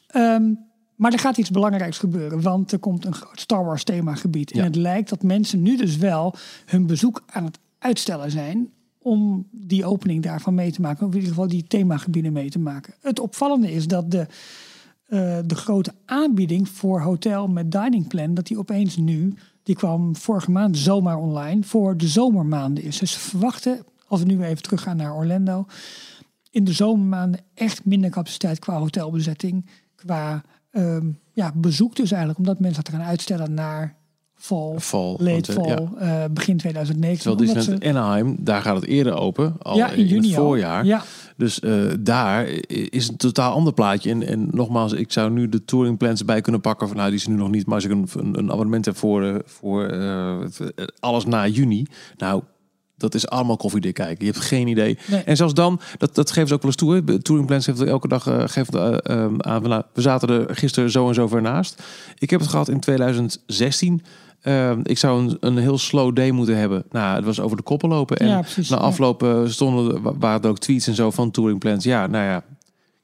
[0.07, 0.43] Ehm,
[0.97, 4.51] maar er gaat iets belangrijks gebeuren, want er komt een groot Star Wars themagebied.
[4.55, 4.59] Ja.
[4.59, 6.34] En het lijkt dat mensen nu dus wel
[6.66, 8.68] hun bezoek aan het uitstellen zijn
[9.03, 11.07] om die opening daarvan mee te maken.
[11.07, 12.94] Of in ieder geval die themagebieden mee te maken.
[13.00, 14.26] Het opvallende is dat de,
[15.07, 20.16] eh, de grote aanbieding voor hotel met dining plan, dat die opeens nu, die kwam
[20.16, 22.98] vorige maand zomaar online, voor de zomermaanden is.
[22.98, 25.66] Dus verwachten, als we nu even teruggaan naar Orlando,
[26.50, 32.61] in de zomermaanden echt minder capaciteit qua hotelbezetting, qua ehm, ja, bezoek dus eigenlijk, omdat
[32.61, 33.96] mensen dat gaan uitstellen naar
[34.43, 37.18] fall, Fall, late want, eh, fall, eh, begin 2019.
[37.22, 39.55] Terwijl omdat Disneyland ze- Anaheim, daar gaat het eerder open.
[39.59, 40.84] Al ja, in juni het voorjaar.
[40.84, 41.03] Ja,
[41.36, 44.11] Dus eh, daar is een totaal ander plaatje.
[44.11, 46.88] En, en nogmaals, ik zou nu de touring plans bij kunnen pakken.
[46.88, 47.66] Van, nou, die is nu nog niet.
[47.66, 49.95] Maar als ik een, een, een abonnement heb voor, voor
[51.01, 51.86] alles na juni.
[52.16, 52.43] Nou,
[52.97, 54.26] dat is allemaal koffiedik kijken.
[54.26, 54.99] Je hebt geen idee.
[55.07, 55.20] Nee.
[55.22, 56.95] En zelfs dan, dat, dat geven ze ook wel eens toe.
[56.95, 57.22] Hè.
[57.22, 59.62] Touring Plans heeft elke dag eh, geeft, eh, eh, aan.
[59.62, 61.82] Nou, we zaten er gisteren zo en zo ver naast.
[62.18, 64.03] Ik heb het gehad in 2016.
[64.43, 66.84] Eh, ik zou een, een heel slow day moeten hebben.
[66.90, 68.16] Nou, het was over de koppen lopen.
[68.16, 68.82] En Ja, precies, na ja.
[68.82, 71.84] afloop eh, stonden er- wa- waren er ook tweets en zo van Touring Plans.
[71.84, 72.43] Ja, nou ja.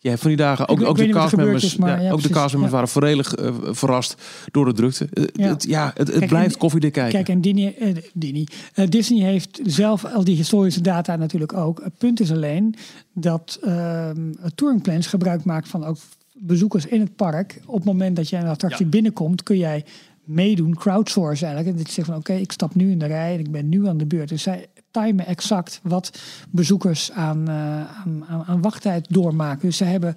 [0.00, 2.10] Je hebt van die dagen ook, Ik- ook de er castmembers, is, maar ja, ja,
[2.12, 2.78] ook de castmembers ja.
[2.78, 5.08] waren volledig eh, verrast door de drukte.
[5.12, 5.48] Eh, Ja.
[5.48, 7.12] Het, ja, het, het Kijk, blijft en- koffiedik kijken.
[7.12, 8.46] Kijk, en Disney, eh, Disney,
[8.88, 11.80] Disney heeft zelf al die historische data natuurlijk ook.
[11.84, 12.74] Het punt is alleen
[13.12, 15.96] dat ehm het Touring Plans gebruik maakt van ook
[16.32, 17.60] bezoekers in het park.
[17.66, 18.90] Op het moment dat jij een attractie Ja.
[18.90, 19.84] binnenkomt, kun jij
[20.28, 21.76] meedoen, crowdsource eigenlijk.
[21.76, 23.86] En dit zegt van oké, ik stap nu in de rij en ik ben nu
[23.88, 24.28] aan de beurt.
[24.28, 26.18] Dus zij timen exact wat
[26.50, 29.66] bezoekers aan, eh, aan, aan, wachttijd doormaken.
[29.68, 30.14] Dus ze hebben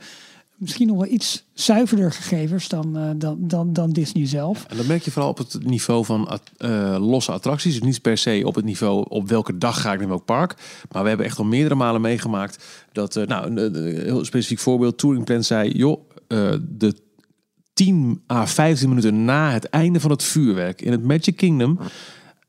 [0.57, 4.65] misschien nog wel iets zuiverder gegevens dan, eh, dan, dan, dan Disney zelf.
[4.67, 7.73] En dat merk je vooral op het niveau van at- eh, losse attracties.
[7.73, 10.55] Dus niet per se op het niveau op welke dag ga ik naar welk park.
[10.91, 15.25] Maar we hebben echt al meerdere malen meegemaakt dat, nou, een, heel specifiek voorbeeld, Touring
[15.25, 16.01] Plan zei, joh,
[16.59, 16.95] de
[17.81, 21.79] 10 à 15 minuten na het einde van het vuurwerk in het Magic Kingdom,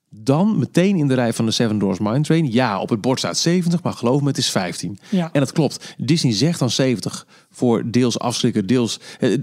[0.08, 2.52] dan meteen in de rij van de Seven Doors Mine Train.
[2.52, 4.98] Ja, op het bord staat 70, maar geloof me, het is 15.
[5.08, 5.30] Ja.
[5.32, 5.94] En dat klopt.
[5.98, 9.00] Disney zegt dan 70 voor deels afschrikken, deels...
[9.18, 9.38] eh,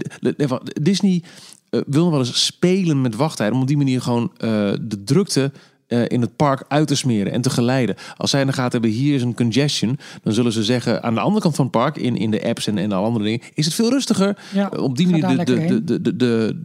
[0.82, 1.22] Disney
[1.70, 3.54] eh, wil nog wel eens spelen met wachttijden...
[3.54, 4.48] om op die manier gewoon eh,
[4.80, 5.52] de drukte
[5.90, 7.96] eh, in het park uit te smeren en te geleiden.
[8.16, 9.98] Als zij in de gaten hebben, hier is een congestion...
[10.22, 11.96] dan zullen ze zeggen, aan de andere kant van het park...
[11.96, 13.40] in, in de apps en, en alle andere dingen...
[13.54, 16.16] is het veel rustiger Ja, eh, op die manier de, de, de, de, de,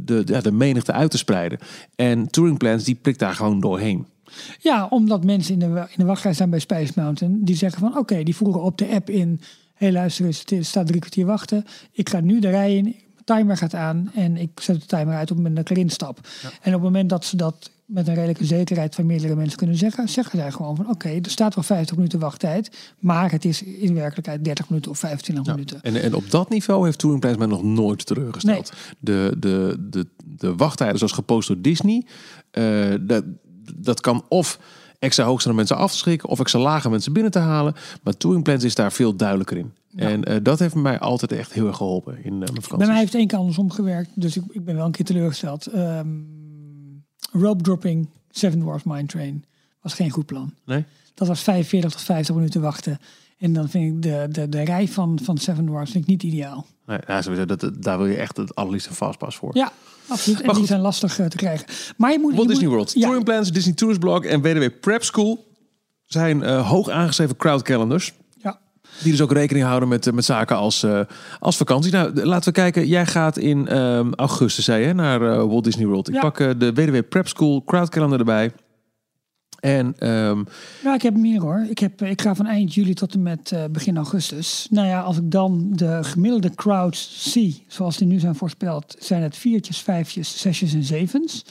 [0.05, 1.59] de, de, ja, de menigte uit te spreiden.
[1.95, 4.05] En Touring Plans, die prikt daar gewoon doorheen.
[4.59, 7.43] Ja, omdat mensen in de, in de wachtrij staan bij Space Mountain.
[7.43, 9.41] Die zeggen van oké, die voeren op de app in.
[9.73, 11.65] Hé hey, luister eens, het is- staat drie kwartier wachten.
[11.91, 12.95] Ik ga nu de rij in, mijn
[13.25, 15.89] timer gaat aan en ik zet de timer uit op het moment dat ik erin
[15.89, 16.19] stap.
[16.43, 19.75] En op het moment dat ze dat met een redelijke zekerheid van meerdere mensen kunnen
[19.75, 23.63] zeggen, zeggen zij gewoon van oké, er staat wel 50 minuten wachttijd, maar het is
[23.63, 25.81] in werkelijkheid 30 minuten of 25 minuten.
[25.81, 28.73] En, en op dat niveau heeft Touring Plans mij nog nooit teleurgesteld.
[28.99, 32.05] De, de, de, de wachttijden zoals gepost door Disney,
[32.51, 33.23] eh, dat,
[33.75, 34.59] dat kan of
[34.99, 37.73] extra hoog zijn om mensen af te schrikken, of extra lager mensen binnen te halen.
[38.03, 39.73] Maar Touring Plans is daar veel duidelijker in.
[39.95, 42.77] En eh, dat heeft mij altijd echt heel erg geholpen in eh, mijn vakantie.
[42.77, 45.65] Bij mij heeft één keer andersom gewerkt, dus ik, ik ben wel een keer teleurgesteld.
[45.65, 46.07] Ehm,
[47.39, 49.43] rope dropping, Seven Dwarfs Mine Train,
[49.81, 50.53] was geen goed plan.
[50.65, 50.83] Nee?
[51.13, 52.99] Dat was 45 tot 50 minuten wachten.
[53.37, 56.23] En dan vind ik de, de, de rij van, van Seven Dwarfs vind ik niet
[56.23, 56.65] ideaal.
[56.85, 59.55] Nee, ja, sowieso, dat, dat- daar wil je echt het allerliefste fastpass voor.
[59.57, 59.71] Ja,
[60.07, 60.39] absoluut.
[60.39, 60.71] En Maar die goed.
[60.71, 61.67] zijn lastig eh, te krijgen.
[61.97, 62.29] Maar je moet...
[62.31, 65.45] je Walt moet- Disney World, Ja, Touring Plans, Disney Tourist Blog en WDW Prep School
[66.05, 68.13] zijn eh, hoog aangeschreven crowd calendars.
[69.03, 70.99] Die dus ook rekening houden met, eh, met zaken als, eh,
[71.39, 71.91] als vakantie.
[71.91, 72.87] Nou, laten we kijken.
[72.87, 76.07] Jij gaat in ehm, augustus, zei je, naar eh, Walt Disney World.
[76.07, 76.19] Ik Ja.
[76.19, 78.51] pak de WDW Prep School crowdcalender erbij.
[79.59, 80.43] En ehm,
[80.83, 81.65] Ja, ik heb meer hoor.
[81.69, 84.67] Ik, heb, ik ga van eind juli tot en met begin augustus.
[84.69, 89.21] Nou ja, als ik dan de gemiddelde crowds zie, zoals die nu zijn voorspeld, zijn
[89.21, 91.45] het viertjes, vijfjes, zesjes en zevens.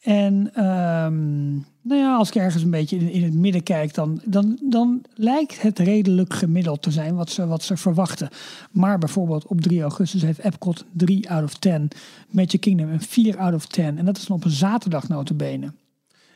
[0.00, 4.58] En ehm, nou ja, als ik ergens een beetje in, het midden kijk, dan, dan,
[4.62, 8.28] dan lijkt het redelijk gemiddeld te zijn wat ze, wat ze verwachten.
[8.70, 11.88] Maar bijvoorbeeld op 3 augustus heeft Epcot 3 out of 10.
[12.30, 13.98] Magic Kingdom een 4 out of 10.
[13.98, 15.72] En dat is dan op een zaterdag notabene.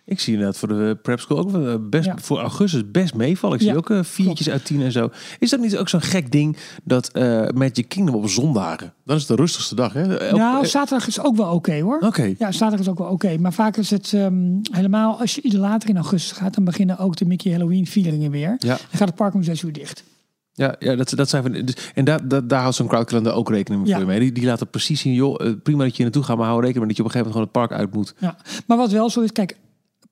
[0.07, 2.15] Ik zie inderdaad voor de Prep School ook eh, best, Ja.
[2.19, 3.57] voor augustus best meevallen.
[3.57, 5.09] Ik zie Ja, ook eh, viertjes uit tien en zo.
[5.39, 8.93] Is dat niet ook zo'n gek ding dat eh Magic Kingdom op zondagen?
[9.05, 10.17] Dan is het de rustigste dag, hè?
[10.19, 11.99] Elk- nou, eh, zaterdag is ook wel oké hoor.
[12.01, 12.35] Oké.
[12.39, 13.39] Ja, zaterdag is ook wel oké.
[13.39, 16.99] Maar vaak is het ehm, helemaal, als je iets later in augustus gaat, dan beginnen
[16.99, 18.55] ook de Mickey Halloween vieringen weer.
[18.59, 18.67] Ja.
[18.67, 20.05] Dan gaat het park om 6 uur dicht.
[20.53, 23.51] Ja, ja dat, dat zijn van, dus, en daar, daar, daar houdt zo'n crowdcalender ook
[23.51, 23.97] rekening mee Ja.
[23.99, 24.21] voor je mee.
[24.21, 26.87] Die, die laten precies zien, joh, eh, prima dat je naartoe gaat, maar hou rekening
[26.87, 28.37] mee dat je op een gegeven moment gewoon het park uit moet.
[28.47, 28.63] Ja.
[28.67, 29.57] Maar wat wel zo is, kijk,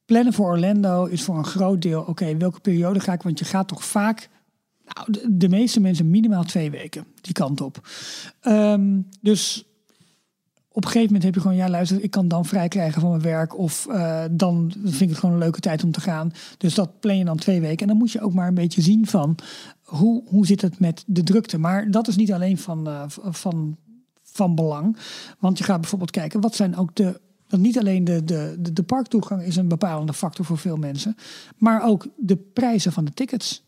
[0.05, 3.23] plannen voor Orlando is voor een groot deel, oké, welke periode ga ik?
[3.23, 4.29] Want je gaat toch vaak,
[4.85, 7.89] nou, de, meeste mensen minimaal twee weken die kant op.
[8.41, 9.65] Ehm, dus
[10.75, 13.11] op een gegeven moment heb je gewoon, ja luister, ik kan dan vrij krijgen van
[13.11, 13.59] mijn werk.
[13.59, 16.33] Of eh, dan vind ik het gewoon een leuke tijd om te gaan.
[16.59, 17.81] Dus dat plan je dan twee weken.
[17.81, 19.37] En dan moet je ook maar een beetje zien van,
[19.83, 21.59] hoe, hoe zit het met de drukte?
[21.59, 23.77] Maar dat is niet alleen van, eh, van,
[24.23, 24.97] van belang.
[25.39, 27.21] Want je gaat bijvoorbeeld kijken, wat zijn ook de...
[27.61, 31.17] Niet alleen de, de, de, de parktoegang is een bepalende factor voor veel mensen.
[31.57, 33.63] Maar ook de prijzen van de tickets.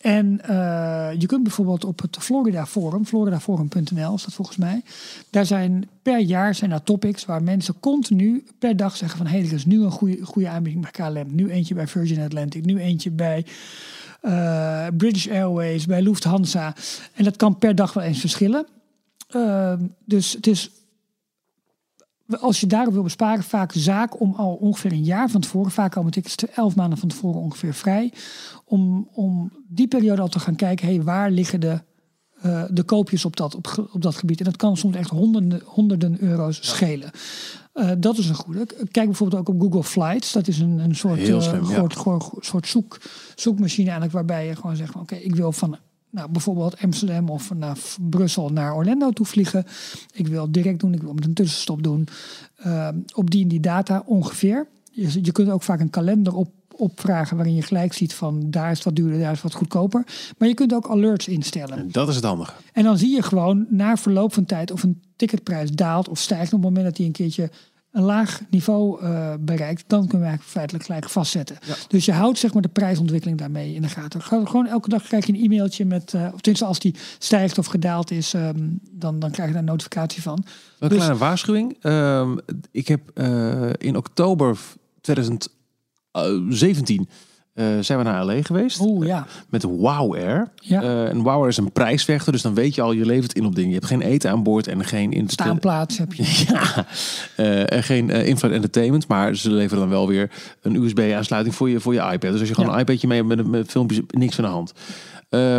[0.00, 4.82] En eh, je kunt bijvoorbeeld op het Florida Forum, floridaforum.nl is dat volgens mij.
[5.30, 9.26] Daar zijn per jaar zijn er topics waar mensen continu per dag zeggen van...
[9.26, 11.34] hé, hey, er is nu een goede, goede aanbieding bij KLM.
[11.34, 12.64] Nu eentje bij Virgin Atlantic.
[12.64, 13.46] Nu eentje bij
[14.20, 16.74] eh, British Airways, bij Lufthansa.
[17.12, 18.66] En dat kan per dag wel eens verschillen.
[19.28, 20.70] Ehm, dus het is
[22.28, 25.92] als je daarop wil besparen, vaak zaak om al ongeveer een jaar van tevoren, vaak
[25.92, 28.12] komen tickets te elf maanden van tevoren ongeveer vrij,
[28.64, 31.80] om, om die periode al te gaan kijken, hey, waar liggen de,
[32.40, 34.38] eh, de koopjes op dat, op, dat gebied.
[34.38, 37.10] En dat kan soms echt honderden, honderden euro's schelen.
[37.72, 38.66] Eh, dat is een goede.
[38.90, 40.32] Kijk bijvoorbeeld ook op Google Flights.
[40.32, 41.88] Dat is een, een soort, eh, ja.
[42.40, 43.00] soort, zoek,
[43.34, 45.76] zoekmachine eigenlijk, waarbij je gewoon zegt van oké, ik wil van
[46.16, 49.64] nou, bijvoorbeeld Amsterdam of naar Brussel naar Orlando toe vliegen.
[50.12, 52.08] Ik wil direct doen, ik wil met een tussenstop doen.
[52.56, 54.66] Ehm, op die en die data ongeveer.
[54.90, 58.70] Je, je kunt ook vaak een kalender op, opvragen waarin je gelijk ziet van daar
[58.70, 60.04] is wat duurder, daar is wat goedkoper.
[60.38, 61.92] Maar je kunt ook alerts instellen.
[61.92, 62.52] Dat is het handige.
[62.72, 66.52] En dan zie je gewoon na verloop van tijd of een ticketprijs daalt of stijgt.
[66.52, 67.50] Op het moment dat hij een keertje
[67.96, 71.58] een laag niveau eh, bereikt, dan kunnen we eigenlijk feitelijk gelijk vastzetten.
[71.88, 74.22] Dus je houdt zeg maar de prijsontwikkeling daarmee in de gaten.
[74.22, 77.66] Gewoon elke dag krijg je een e-mailtje met, eh, of tenminste als die stijgt of
[77.66, 80.44] gedaald is, ehm, dan, dan krijg je daar een notificatie van.
[80.78, 81.76] Een Dus- kleine waarschuwing.
[81.80, 82.36] Ehm,
[82.70, 84.58] ik heb eh, in oktober
[85.00, 87.08] 2017
[87.56, 88.80] eh, zijn we naar LA geweest.
[88.80, 89.26] Oeh ja.
[89.48, 90.48] Met Wow Air.
[90.54, 90.82] Ja.
[90.82, 93.44] Eh, en Wow Air is een prijsvechter, dus dan weet je al, je levert in
[93.44, 93.68] op dingen.
[93.68, 96.24] Je hebt geen eten aan boord en geen Staanplaats heb je.
[96.48, 96.86] Ja,
[97.36, 100.30] eh, en geen in-flight entertainment, maar ze leveren dan wel weer
[100.62, 102.30] een USB-aansluiting voor je, voor je iPad.
[102.30, 102.74] Dus als je gewoon Ja.
[102.74, 104.72] een iPadje mee hebt met, met filmpjes, niks aan de hand.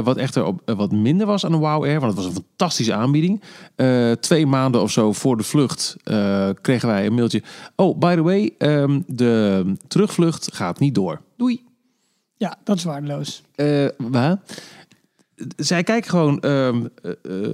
[0.04, 2.93] Wat echter op, wat minder was aan de Wow Air, want het was een fantastische
[2.93, 3.41] aanbieding.
[4.20, 5.95] Twee maanden of zo voor de vlucht
[6.62, 7.43] kregen wij een mailtje.
[7.76, 11.22] Oh, by the way, ehm, de terugvlucht gaat niet door.
[11.38, 11.66] Doei.
[12.38, 13.42] Ja, dat is waardeloos.
[13.56, 14.38] Eh, waar?
[15.58, 16.76] Zij kijken gewoon eh, eh,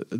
[0.09, 0.19] het,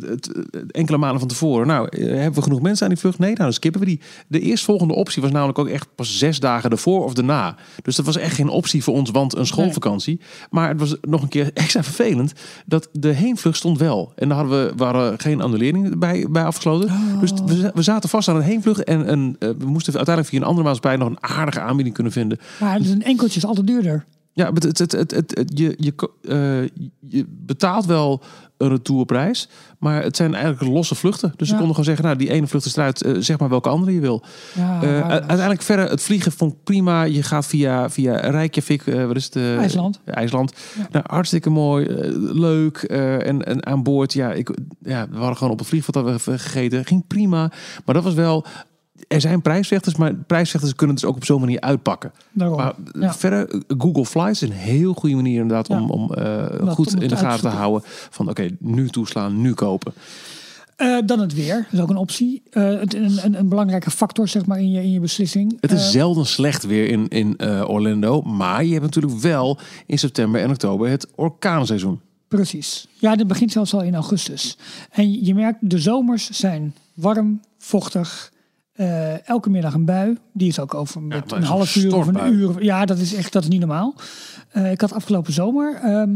[0.50, 1.66] het- enkele maanden van tevoren.
[1.66, 3.18] Nou, eh, hebben we genoeg mensen aan die vlucht?
[3.18, 4.00] Nee, nou, dan skippen we die.
[4.28, 7.56] De eerstvolgende optie was namelijk ook echt pas zes dagen ervoor of daarna.
[7.82, 10.20] Dus dat was echt geen optie voor ons, want een schoolvakantie.
[10.50, 12.32] Maar het was nog een keer extra vervelend
[12.66, 14.12] dat de heenvlucht stond wel.
[14.16, 16.90] En daar hadden we, hadden geen annulering bij, bij afgesloten.
[17.20, 18.84] Dus we, we zaten vast aan een heenvlucht.
[18.84, 19.06] En
[19.38, 22.38] eh, we moesten uiteindelijk via een andere maatschappij nog een aardige aanbieding kunnen vinden.
[22.60, 24.04] Maar dus een enkeltje is altijd duurder.
[24.36, 28.22] Ja, het, het, het, het, je, je, eh, je betaalt wel
[28.56, 31.32] een retourprijs, maar het zijn eigenlijk losse vluchten.
[31.36, 31.54] Dus Ja.
[31.56, 34.00] konden gewoon zeggen, nou, die ene vlucht is eruit, eh, zeg maar welke andere je
[34.00, 34.22] wil.
[34.54, 37.02] Ja, Eh, uiteindelijk verder, het vliegen vond ik prima.
[37.02, 39.36] Je gaat via, via Reykjavik, wat is het?
[39.36, 40.00] IJsland.
[40.04, 40.52] IJsland.
[40.78, 40.86] Ja.
[40.90, 41.86] Nou, hartstikke mooi,
[42.40, 42.76] leuk.
[42.82, 44.50] en, en aan boord, ja, ik,
[44.82, 46.84] ja, we hadden gewoon op het vliegveld hadden we gegeten.
[46.84, 47.50] Ging prima.
[47.84, 48.44] Maar dat was wel...
[49.08, 52.12] Er zijn prijsvechters, maar prijsvechters kunnen dus ook op zo'n manier uitpakken.
[52.32, 52.56] Daarom.
[52.56, 53.14] Maar Ja.
[53.14, 55.80] verder, Google Flights is een heel goede manier inderdaad Ja.
[55.80, 57.82] om, om eh, goed het in de gaten te houden.
[58.10, 59.92] Van oké, nu toeslaan, nu kopen.
[60.76, 62.42] Eh, dan het weer, dat is ook een optie.
[62.50, 65.56] Eh, het, een, een, een belangrijke factor zeg maar, in, je, in je beslissing.
[65.60, 68.22] Het is zelden slecht weer in, in Orlando.
[68.22, 72.00] Maar je hebt natuurlijk wel in september en oktober het orkaanseizoen.
[72.28, 72.86] Precies.
[72.98, 74.58] Ja, dat begint zelfs al in augustus.
[74.90, 78.32] En je merkt, de zomers zijn warm, vochtig.
[78.74, 80.18] Eh, elke middag een bui.
[80.32, 82.62] Die is ook over met een half uur of een uur.
[82.62, 83.94] Ja, dat is echt dat is niet normaal.
[84.50, 85.74] Eh, ik had afgelopen zomer.
[85.82, 86.10] ehm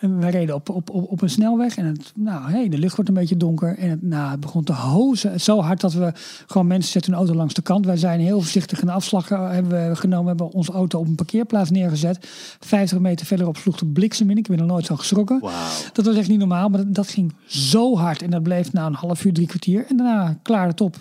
[0.00, 1.76] we reden op, op, op, op een snelweg.
[1.76, 3.78] En het, nou, hey, de lucht wordt een beetje donker.
[3.78, 5.40] En het, nou, het begon te hozen.
[5.40, 6.12] Zo hard dat we
[6.46, 7.86] gewoon mensen zetten hun auto langs de kant.
[7.86, 10.22] Wij zijn heel voorzichtig een afslag eh, hebben we genomen.
[10.22, 12.18] We hebben onze auto op een parkeerplaats neergezet.
[12.60, 14.36] 50 meter verderop sloeg de bliksem in.
[14.36, 15.40] Ik ben er nooit zo geschrokken.
[15.40, 15.52] Wauw.
[15.92, 18.22] Dat was echt niet normaal, maar dat, dat ging zo hard.
[18.22, 19.86] En dat bleef na een half uur, drie kwartier.
[19.88, 20.96] En daarna klaarde het op.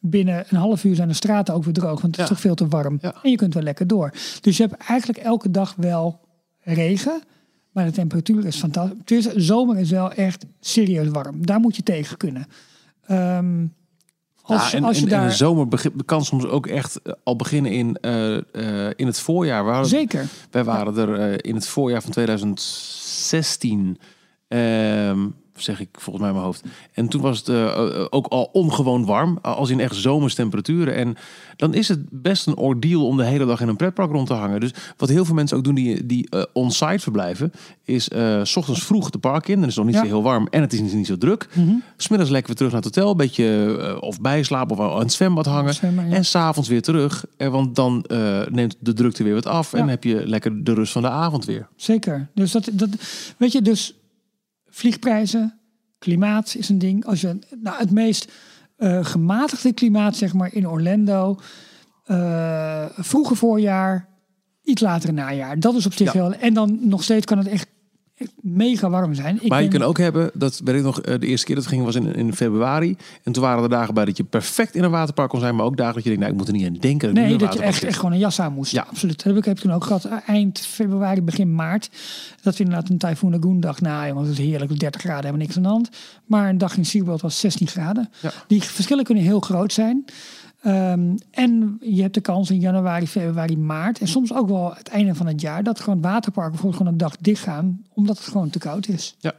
[0.00, 2.54] Binnen een half uur zijn de straten ook weer droog, want het is toch veel
[2.54, 2.98] te warm.
[3.00, 3.14] Ja.
[3.22, 4.12] En je kunt wel lekker door.
[4.40, 6.20] Dus je hebt eigenlijk elke dag wel
[6.60, 7.22] regen.
[7.72, 8.98] Maar de temperatuur is fantastisch.
[8.98, 11.46] Het is, zomer is wel echt serieus warm.
[11.46, 12.46] Daar moet je tegen kunnen.
[13.06, 13.66] Ehm,
[14.42, 15.28] als, Ja, en, als je en, en daar...
[15.28, 15.68] de zomer
[16.04, 19.64] kan soms ook echt eh, al beginnen in, eh, eh, in het voorjaar.
[19.64, 20.26] We hadden- Zeker.
[20.50, 23.98] Wij waren er in het voorjaar van 2016,
[24.48, 26.64] ehm, zeg ik volgens mij in mijn hoofd.
[26.92, 30.94] En toen was het eh, eh, ook al ongewoon warm, als in echt zomerstemperaturen.
[30.94, 31.16] En
[31.56, 34.34] dan is het best een ordeal om de hele dag in een pretpark rond te
[34.34, 34.60] hangen.
[34.60, 37.52] Dus wat heel veel mensen ook doen die, die on-site verblijven,
[37.84, 38.08] is
[38.42, 39.58] s ochtends vroeg de park in.
[39.60, 40.00] Dan is het nog niet Ja.
[40.00, 41.48] zo heel warm en het is niet, niet zo druk.
[41.54, 41.74] Mhm.
[41.96, 45.46] Smiddags lekker weer terug naar het hotel, een beetje of bijslapen of aan het zwembad
[45.46, 45.74] hangen.
[45.74, 46.14] Zwemmen, ja.
[46.14, 48.04] En s'avonds weer terug, want dan
[48.50, 49.88] neemt de drukte weer wat af en Ja.
[49.90, 51.68] heb je lekker de rust van de avond weer.
[51.76, 52.28] Zeker.
[52.34, 52.88] Dus dat, dat
[53.36, 53.94] weet je, dus
[54.72, 55.58] vliegprijzen,
[55.98, 57.04] klimaat is een ding.
[57.04, 58.32] Als je nou, het meest
[58.76, 61.38] eh, gematigde klimaat, zeg maar, in Orlando,
[62.04, 64.08] eh vroege voorjaar,
[64.62, 65.60] iets later najaar.
[65.60, 66.22] Dat is op zich Ja.
[66.22, 66.32] heel.
[66.34, 67.66] En dan nog steeds kan het echt
[68.40, 69.38] mega warm zijn.
[69.42, 71.54] Ik maar je ben- kan ook hebben, dat weet ik nog, eh, de eerste keer
[71.54, 72.96] dat het ging was in, in februari.
[73.22, 75.66] En toen waren er dagen bij dat je perfect in een waterpark kon zijn, maar
[75.66, 77.14] ook dagen dat je denkt, nou ik moet er niet aan denken.
[77.14, 77.88] Nee, dat je echt, zit.
[77.88, 78.72] echt gewoon een jas aan moest.
[78.72, 78.86] Ja.
[78.90, 79.16] absoluut.
[79.16, 80.08] Dat heb ik, heb toen ook gehad.
[80.26, 81.90] Eind februari, begin maart.
[82.42, 83.80] Dat we inderdaad een Typhoon Lagoon dacht.
[83.80, 84.78] Nou, jongens, het is heerlijk.
[84.78, 85.88] 30 graden, hebben niks aan de hand.
[86.26, 88.10] Maar een dag in SeaWorld was 16 graden.
[88.20, 88.32] Ja.
[88.46, 90.04] Die verschillen kunnen heel groot zijn.
[90.62, 93.98] Ehm, en je hebt de kans in januari, februari, maart.
[93.98, 95.62] En soms ook wel het einde van het jaar.
[95.62, 97.82] Dat gewoon waterparken bijvoorbeeld gewoon een dag dicht gaan.
[97.94, 99.16] Omdat het gewoon te koud is.
[99.18, 99.34] Ja.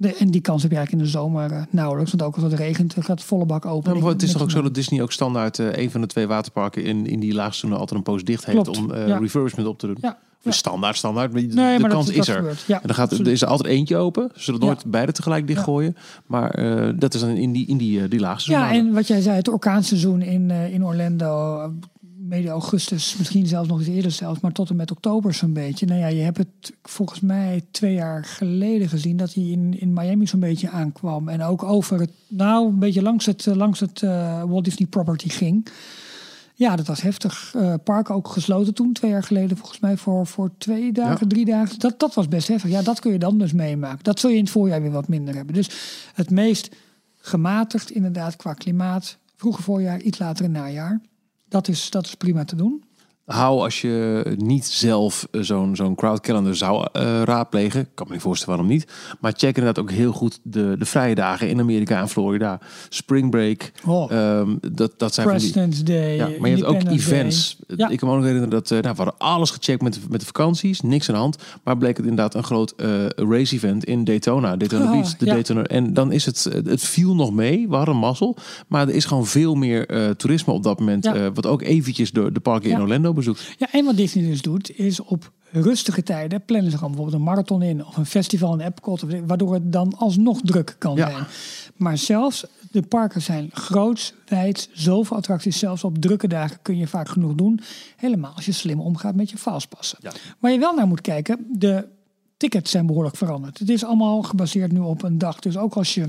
[0.00, 2.10] De, en die kans heb je eigenlijk in de zomer eh, nauwelijks.
[2.10, 4.00] Want ook als het regent, dan gaat het volle bak open.
[4.00, 6.26] Maar het is toch ook zo dat Disney ook standaard eh, een van de twee
[6.26, 9.18] waterparken in, in die laagseizoenen altijd een poos dicht heeft Klopt, om eh ja.
[9.18, 9.96] refurbishment op te doen.
[10.00, 10.50] Ja, ja.
[10.50, 11.32] Standaard, standaard.
[11.32, 12.58] Maar de, Nee, de maar kans dat, is dat er.
[12.66, 14.30] Ja, En dan gaat, er is er altijd eentje open.
[14.34, 14.66] Ze zullen Ja.
[14.66, 15.96] nooit beide tegelijk dichtgooien.
[16.26, 19.06] Maar eh, dat is dan in die, in die, eh, die laagste Ja, en wat
[19.06, 21.58] jij zei, het orkaanseizoen in, eh, in Orlando,
[22.30, 25.86] medio augustus, misschien zelfs nog iets eerder zelfs, maar tot en met oktober zo'n beetje.
[25.86, 29.92] Nou ja, je hebt het volgens mij twee jaar geleden gezien dat hij in, in
[29.92, 31.28] Miami zo'n beetje aankwam.
[31.28, 34.88] En ook over het, nou, een beetje langs het, eh, langs het eh, Walt Disney
[34.88, 35.66] Property ging.
[36.54, 37.52] Ja, dat was heftig.
[37.56, 41.26] Eh park ook gesloten toen, twee jaar geleden volgens mij, voor, voor twee dagen, Ja.
[41.28, 41.78] drie dagen.
[41.78, 42.70] Dat, dat was best heftig.
[42.70, 44.04] Ja, dat kun je dan dus meemaken.
[44.04, 45.54] Dat zul je in het voorjaar weer wat minder hebben.
[45.54, 45.70] Dus
[46.14, 46.76] het meest
[47.16, 49.18] gematigd inderdaad qua klimaat.
[49.36, 51.00] Vroege voorjaar, iets later in najaar.
[51.50, 52.84] Dat is, dat is prima te doen.
[53.32, 57.80] Hou als je niet zelf eh, zo'n zo'n crowd calendar zou eh, raadplegen.
[57.80, 58.86] Ik kan me niet voorstellen waarom niet.
[59.20, 62.60] Maar check inderdaad ook heel goed de, de vrije dagen in Amerika en Florida.
[62.88, 63.72] Spring break.
[63.86, 65.50] Oh, ehm, dat, dat zijn van die...
[65.50, 66.14] President's Day.
[66.16, 67.56] Ja, maar je hebt ook events.
[67.76, 67.88] Ja.
[67.88, 70.20] Ik kan me ook herinneren dat eh, nou, we hadden alles gecheckt met, de- met
[70.20, 71.36] de vakanties, niks aan de hand.
[71.64, 75.16] Maar bleek het inderdaad een groot eh, race event in Daytona, Daytona Ah, Beach.
[75.16, 75.32] De ja.
[75.32, 78.36] Daytona, en dan is het, het viel nog mee, we hadden mazzel.
[78.68, 82.40] Maar er is gewoon veel meer toerisme op dat moment, wat ook eventjes de, de
[82.40, 82.80] parken in.
[82.80, 83.12] Orlando
[83.58, 87.28] Ja, en wat Disney dus doet, is op rustige tijden plannen ze gewoon bijvoorbeeld een
[87.28, 91.10] marathon in of een festival in Epcot, waardoor het dan alsnog druk kan Ja.
[91.10, 91.24] zijn.
[91.76, 95.58] Maar zelfs de parken zijn groots, wijd, zoveel attracties.
[95.58, 97.60] Zelfs op drukke dagen kun je vaak genoeg doen.
[97.96, 99.98] Helemaal als je slim omgaat met je fastpassen.
[100.02, 100.12] Ja.
[100.38, 101.86] Waar je wel naar moet kijken, de
[102.36, 103.58] tickets zijn behoorlijk veranderd.
[103.58, 105.38] Het is allemaal gebaseerd nu op een dag.
[105.40, 106.08] Dus ook als je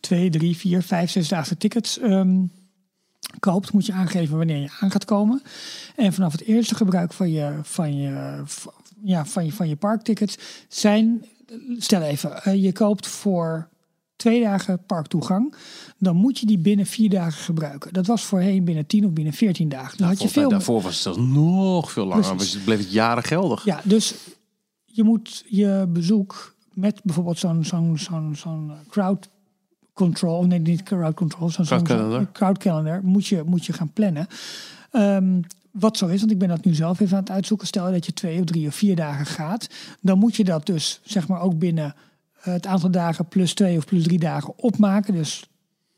[0.00, 2.36] twee, drie, vier, vijf, zesdaagse tickets ehm,
[3.40, 5.42] koopt, moet je aangeven wanneer je aan gaat komen.
[5.96, 8.42] En vanaf het eerste gebruik van je, van je,
[9.02, 10.38] ja, van je, van je parktickets
[10.68, 11.24] zijn,
[11.78, 13.68] stel even, eh, je koopt voor
[14.16, 15.54] twee dagen parktoegang,
[15.98, 17.92] dan moet je die binnen vier dagen gebruiken.
[17.92, 19.98] Dat was voorheen binnen tien of binnen veertien dagen.
[19.98, 20.48] Dan had je veel.
[20.48, 22.34] daarvoor was het zelfs nog veel langer.
[22.34, 22.54] Precies.
[22.54, 23.64] maar bleef het jaren geldig.
[23.64, 24.14] Ja, dus
[24.84, 29.28] je moet je bezoek met bijvoorbeeld zo'n zo'n zo'n zo'n crowd
[29.98, 31.82] control, nee niet crowd control, zo'n
[32.32, 34.26] Crowd calendar moet je, moet je gaan plannen.
[34.90, 35.40] Ehm,
[35.70, 37.66] wat zo is, want ik ben dat nu zelf even aan het uitzoeken.
[37.66, 39.68] Stel dat je twee of drie of vier dagen gaat,
[40.00, 41.94] dan moet je dat dus zeg maar ook binnen
[42.40, 45.14] eh, het aantal dagen plus twee of plus drie dagen opmaken.
[45.14, 45.48] Dus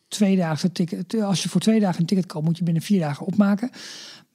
[0.09, 1.23] twee dagen ticket.
[1.23, 3.71] Als je voor twee dagen een ticket koopt, moet je binnen vier dagen opmaken.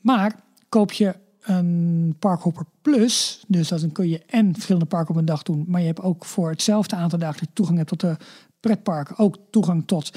[0.01, 0.35] Maar
[0.69, 3.43] koop je een Parkhopper Plus.
[3.47, 5.65] Dus dat dan kun je en verschillende parken op een dag doen.
[5.67, 8.17] Maar je hebt ook voor hetzelfde aantal dagen dat je toegang hebt tot de
[8.59, 9.13] pretpark.
[9.19, 10.11] Ook toegang tot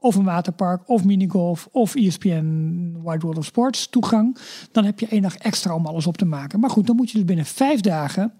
[0.00, 4.38] of een waterpark, of minigolf, of ESPN Wide World of Sports toegang.
[4.72, 6.60] Dan heb je één dag extra om alles op te maken.
[6.60, 8.32] Maar goed, dan moet je dus binnen vijf dagen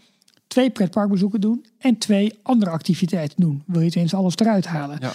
[0.46, 3.62] twee pretparkbezoeken doen en twee andere activiteiten doen.
[3.66, 4.98] Wil je het eens alles eruit halen?
[5.00, 5.12] Ja.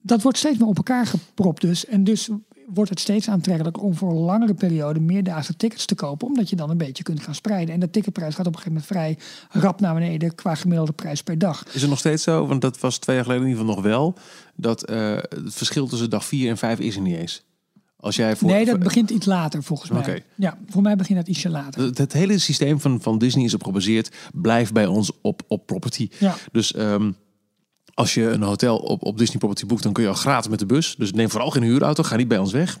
[0.00, 1.86] Dat wordt steeds meer op elkaar gepropt dus.
[1.86, 2.28] En dus
[2.74, 6.26] wordt het steeds aantrekkelijker om voor een langere periode meerdaagse tickets te kopen.
[6.26, 7.74] Omdat je dan een beetje kunt gaan spreiden.
[7.74, 9.18] En de ticketprijs gaat op een gegeven moment
[9.50, 11.64] vrij rap naar beneden qua gemiddelde prijs per dag.
[11.72, 12.46] Is het nog steeds zo?
[12.46, 14.14] Want dat was twee jaar geleden in ieder geval nog wel.
[14.54, 17.42] Dat eh, het verschil tussen dag 4 en 5 is er niet eens.
[18.00, 20.00] Als jij voor, nee, dat begint iets later volgens mij.
[20.00, 20.18] Oké.
[20.34, 21.82] Ja, voor mij begint dat ietsje later.
[21.82, 24.16] Het, het hele systeem van, van Disney is op gebaseerd.
[24.32, 26.08] Blijf bij ons op, op property.
[26.18, 26.34] Ja.
[26.52, 27.10] Dus ehm,
[27.98, 30.58] als je een hotel op, op Disney Property boekt, dan kun je al gratis met
[30.58, 30.94] de bus.
[30.98, 32.02] Dus neem vooral geen huurauto.
[32.02, 32.78] Ga niet bij ons weg.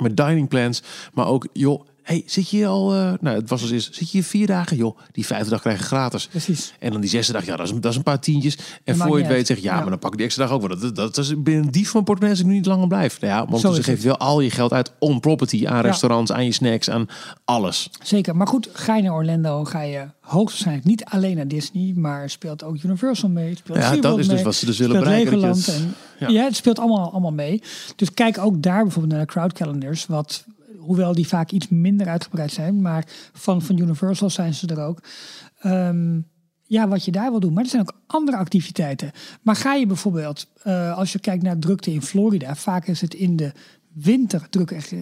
[0.00, 0.82] Met dining plans.
[1.12, 2.94] Maar ook, joh, hey, zit je hier al...
[2.94, 3.84] eh, nou, het was als is.
[3.84, 4.76] Zit je hier vier dagen?
[4.76, 6.26] Joh, die vijfde dag krijg je gratis.
[6.26, 6.74] Precies.
[6.78, 8.58] En dan die zesde dag, ja, dat is, dat is een paar tientjes.
[8.84, 9.80] En voor je het weet zeg je, ja, Ja.
[9.80, 10.78] maar dan pak ik die extra dag ook wel.
[10.78, 13.20] Dat, dat, dat is binnen een dief van portemonnee als ik nu niet langer blijf.
[13.20, 15.66] Nou ja, want ze geeft wel al je geld uit on property.
[15.66, 17.06] Aan restaurants, aan je snacks, aan
[17.44, 17.90] alles.
[18.02, 18.36] Zeker.
[18.36, 22.64] Maar goed, ga je naar Orlando, ga je hoogstwaarschijnlijk niet alleen naar Disney, maar speelt
[22.64, 23.56] ook Universal mee.
[23.56, 26.28] Speelt Ja, SeaWorld dat is dus wat ze dus willen bereiken, en, ja.
[26.28, 26.44] ja.
[26.44, 27.62] het speelt allemaal, allemaal mee.
[27.96, 30.44] Dus kijk ook daar bijvoorbeeld naar de crowd calendars, wat
[30.82, 35.02] hoewel die vaak iets minder uitgebreid zijn, maar van, van Universal zijn ze er ook.
[35.58, 36.20] Ehm,
[36.72, 37.52] ja, wat je daar wil doen.
[37.52, 39.10] Maar er zijn ook andere activiteiten.
[39.42, 43.14] Maar ga je bijvoorbeeld, eh, als je kijkt naar drukte in Florida, vaak is het
[43.14, 43.52] in de
[43.92, 44.94] winter druk echt,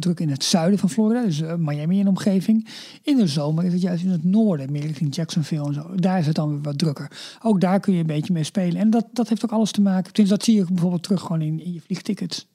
[0.00, 2.68] druk in het zuiden van Florida, dus eh, Miami en omgeving.
[3.02, 5.94] In de zomer is het juist in het noorden, meer richting Jacksonville en zo.
[5.94, 7.36] Daar is het dan weer wat drukker.
[7.42, 8.80] Ook daar kun je een beetje mee spelen.
[8.80, 10.12] En dat, dat heeft ook alles te maken.
[10.12, 12.46] Tenminste, dat zie je bijvoorbeeld terug gewoon in, in je vliegtickets.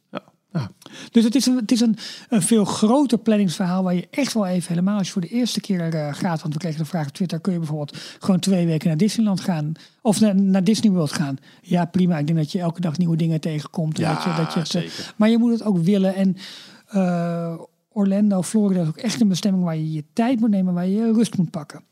[1.12, 1.97] Dus het is, een, het is een,
[2.30, 5.62] een veel groter planningsverhaal waar je echt wel even helemaal als je voor de eerste
[5.62, 6.41] keer eh, gaat.
[6.41, 9.39] Want we kregen de vraag op Twitter, kun je bijvoorbeeld gewoon twee weken naar Disneyland
[9.39, 9.72] gaan?
[10.01, 11.38] Of naar, naar Disney World gaan?
[11.62, 12.18] Ja, prima.
[12.18, 13.99] Ik denk dat je elke dag nieuwe dingen tegenkomt.
[13.99, 15.14] en Ja, dat je, dat je het, eh, zeker.
[15.18, 16.16] Maar je moet het ook willen.
[16.16, 16.36] En
[16.88, 20.88] eh, Orlando, Florida is ook echt een bestemming waar je je tijd moet nemen, waar
[20.88, 21.84] je je rust moet pakken.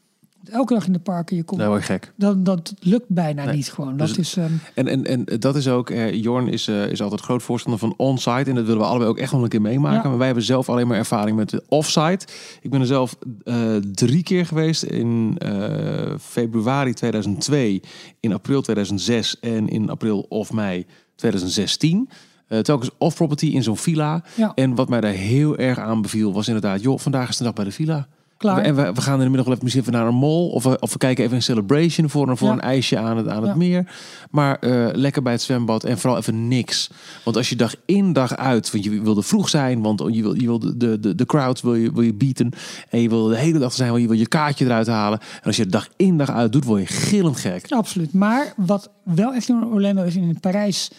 [0.44, 2.14] Elke dag in de parken, je komt, Nou, word gek.
[2.16, 3.56] dat, dat lukt bijna Nee.
[3.56, 3.98] niet gewoon.
[3.98, 7.02] Dus Dat is, ehm, En, en, en dat is ook, eh, Jorn is, eh, is
[7.02, 8.50] altijd groot voorstander van on-site.
[8.50, 10.02] En dat willen we allebei ook echt nog een keer meemaken.
[10.02, 10.08] Ja.
[10.10, 12.28] Maar wij hebben zelf alleen maar ervaring met de off-site.
[12.62, 14.84] Ik ben er zelf eh, drie keer geweest.
[14.84, 17.82] In eh, februari 2002,
[18.20, 20.86] in april 2006 en in april of mei
[21.16, 22.10] 2016.
[22.48, 24.24] Eh, telkens off-property in zo'n villa.
[24.36, 24.52] Ja.
[24.56, 26.82] En wat mij daar heel erg aan beviel was inderdaad...
[26.82, 28.08] joh, vandaag is de dag bij de villa.
[28.42, 28.58] Klaar.
[28.64, 30.50] En we, we gaan in de middag wel even misschien even naar een mall.
[30.50, 32.54] Of we, of we kijken even een celebration voor, een- voor Ja.
[32.54, 33.56] een ijsje aan het, aan het Ja.
[33.58, 33.92] meer.
[34.32, 36.90] Maar eh, lekker bij het zwembad en vooral even niks.
[37.24, 40.34] Want als je dag in dag uit, want je wilde vroeg zijn, want je wil,
[40.34, 42.52] je wil de, de, de, de crowd wil je, wil je bieten.
[42.90, 45.20] En je wil de hele dag zijn, want je wil je kaartje eruit halen.
[45.20, 47.70] En als je het dag in dag uit doet, word je gillend gek.
[47.70, 48.14] Ja, absoluut.
[48.14, 50.92] Maar wat wel echt in Orlando is, in Parijs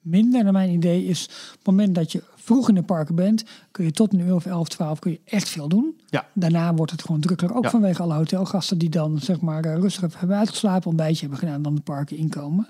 [0.00, 3.44] minder naar mijn idee, is op het moment dat je vroeg in de parken bent,
[3.70, 5.94] kun je tot een uur of 11, 12 kun je echt veel doen.
[6.10, 6.26] Ja.
[6.32, 7.70] Daarna wordt het gewoon drukker, ook Ja.
[7.70, 11.74] vanwege alle hotelgasten die dan zeg maar eh, rustig hebben uitgeslapen, ontbijtje hebben gedaan, dan
[11.74, 12.68] de parken inkomen.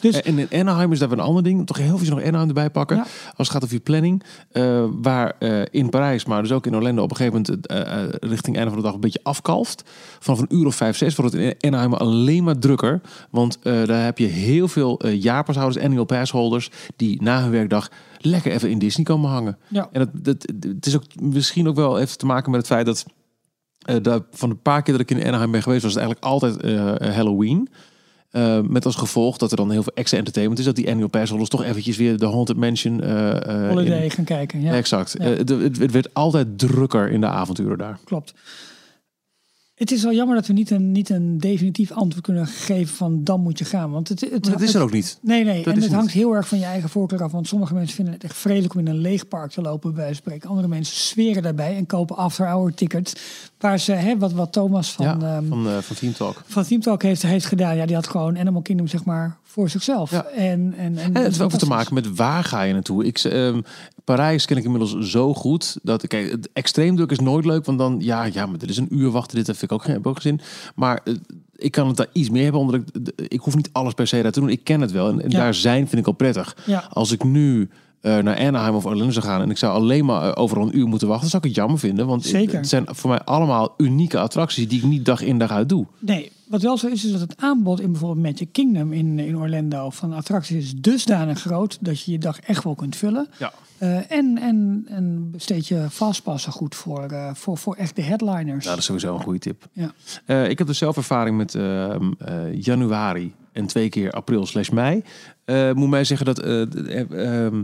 [0.00, 1.66] Dus En in Anaheim is dat weer een ander ding.
[1.66, 2.96] Toch heel veel nog Anaheim erbij pakken.
[2.96, 3.02] Ja.
[3.02, 4.22] Als het gaat over je planning.
[4.50, 7.02] eh, waar eh, in Parijs, maar dus ook in Orlando...
[7.02, 9.82] op een gegeven moment eh, richting einde van de dag een beetje afkalft.
[10.18, 13.00] Vanaf een uur of vijf, zes wordt het in Anaheim alleen maar drukker.
[13.30, 16.70] Want daar heb je heel veel jaarpashouders, annual passholders...
[16.96, 17.90] die na hun werkdag
[18.26, 19.58] lekker even in Disney komen hangen.
[19.68, 22.68] ja, En het, het, het is ook misschien ook wel even te maken met het
[22.70, 23.04] feit dat...
[23.78, 25.82] eh, dat van de paar keer dat ik in Anaheim ben geweest...
[25.82, 27.68] was het eigenlijk altijd eh, Halloween...
[28.32, 30.64] Uh, met als gevolg dat er dan heel veel extra entertainment is.
[30.66, 33.00] Dat die annual pass holders toch eventjes weer de Haunted Mansion...
[33.02, 34.60] eh, eh, holiday in- gaan kijken.
[34.60, 35.14] Ja, Exact.
[35.18, 35.24] Ja.
[35.24, 37.98] Eh, het- het werd altijd drukker in de avonturen daar.
[38.04, 38.34] klopt.
[39.74, 43.24] Het is wel jammer dat we niet een, niet een definitief antwoord kunnen geven van
[43.24, 43.90] dan moet je gaan.
[43.90, 45.18] Want het, het, Dat is er ook niet.
[45.22, 45.56] Nee, nee.
[45.56, 45.92] Dat en het niet.
[45.98, 47.32] hangt heel erg van je eigen voorkeur af.
[47.32, 50.14] Want sommige mensen vinden het echt vredelijk om in een leeg park te lopen, bij
[50.14, 50.48] spreken.
[50.48, 53.12] Andere mensen zweren daarbij en kopen after-hour tickets.
[53.58, 56.42] Waar ze, hè, wat, wat Thomas van, ja, ehm, van, eh, van Team Talk.
[56.46, 57.76] van Team Talk heeft, heeft gedaan.
[57.76, 60.10] Ja, die had gewoon Animal Kingdom, zeg maar, voor zichzelf.
[60.10, 60.24] Ja.
[60.24, 63.04] En, en, en, het heeft ook te maken met waar ga je naartoe.
[63.04, 63.60] Ik, ehm,
[64.04, 65.76] Parijs ken ik inmiddels zo goed.
[65.82, 67.64] Dat, kijk, het extreem druk is nooit leuk.
[67.64, 69.36] Want dan, ja, ja maar dit is een uur wachten.
[69.36, 70.46] Dit heb ik ook geen, heb ook geen zin.
[70.74, 71.14] Maar eh,
[71.56, 72.60] ik kan het daar iets meer hebben.
[72.60, 74.48] Omdat ik, ik hoef niet alles per se daar te doen.
[74.48, 75.08] Ik ken het wel.
[75.08, 75.38] En, en Ja.
[75.38, 76.56] daar zijn vind ik al prettig.
[76.66, 76.88] Ja.
[76.92, 77.68] Als ik nu
[78.00, 79.40] eh, naar Anaheim of Orlando zou gaan...
[79.40, 81.28] en ik zou alleen maar overal een uur moeten wachten...
[81.28, 82.06] zou ik het jammer vinden.
[82.06, 82.56] Want Zeker.
[82.56, 84.68] het zijn voor mij allemaal unieke attracties...
[84.68, 85.86] die ik niet dag in dag uit doe.
[85.98, 89.36] Nee, Wat wel zo is, is dat het aanbod in bijvoorbeeld Magic Kingdom in, in
[89.36, 93.28] Orlando van attracties is dusdanig groot dat je je dag echt wel kunt vullen.
[93.38, 93.52] Ja.
[93.78, 98.64] Eh, en, en, en besteed je fastpassen goed voor, eh, voor, voor echt de headliners.
[98.64, 99.68] Nou, dat is sowieso een goede tip.
[99.72, 99.92] Ja.
[100.24, 104.68] Eh, ik heb dus zelf ervaring met ehm, eh, januari en twee keer april slash
[104.68, 105.02] mei.
[105.44, 107.62] Eh, moet mij zeggen dat eh, eh, ehm,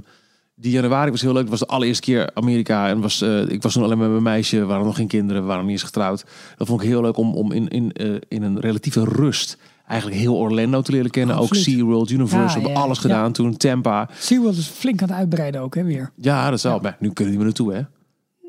[0.60, 1.40] die januari was heel leuk.
[1.40, 2.88] Het was de allereerste keer Amerika.
[2.88, 4.58] En was, eh, ik was toen alleen met mijn meisje.
[4.58, 5.42] We waren nog geen kinderen.
[5.42, 6.24] We waren nog niet eens getrouwd.
[6.56, 9.56] Dat vond ik heel leuk om, om in, in, eh, in een relatieve rust...
[9.86, 11.36] eigenlijk heel Orlando te leren kennen.
[11.36, 11.66] Absoluut.
[11.66, 12.46] Ook SeaWorld, Universal.
[12.46, 13.02] Ja, hebben ja, alles ja.
[13.02, 13.56] gedaan toen.
[13.56, 14.08] Tampa.
[14.18, 16.10] SeaWorld is flink aan het uitbreiden ook, hè, weer.
[16.16, 16.78] Ja, dat is wel.
[16.78, 17.82] Maar nu kunnen die meer naartoe, hè?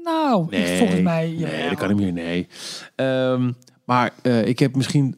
[0.04, 1.36] Nou, ik, Nee, volgens mij...
[1.38, 2.14] Nee, dat kan niet meer.
[2.14, 2.48] Nee.
[2.96, 3.52] Ehm,
[3.86, 5.16] maar eh, ik heb misschien.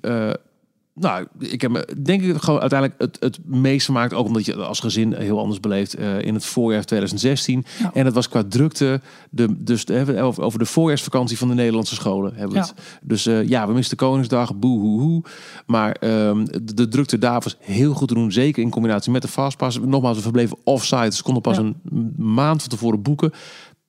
[0.96, 4.14] Nou, ik heb me denk ik gewoon uiteindelijk het, het meest gemaakt.
[4.14, 7.66] Ook omdat je als gezin heel anders beleeft eh, in het voorjaar 2016.
[7.80, 7.92] Ja.
[7.94, 9.02] En het was qua drukte.
[9.30, 12.62] De, dus de, over de voorjaarsvakantie van de Nederlandse scholen hebben we Ja.
[12.62, 13.00] het.
[13.02, 14.56] Dus eh, ja, we misten Koningsdag.
[14.56, 15.24] Boe hoe hoe.
[15.66, 18.32] Maar ehm, de, de drukte daar was heel goed te doen.
[18.32, 19.80] Zeker in combinatie met de Fastpass.
[19.80, 21.06] Nogmaals, we verbleven offsite.
[21.06, 21.64] Dus konden pas Ja.
[21.64, 23.32] een maand van tevoren boeken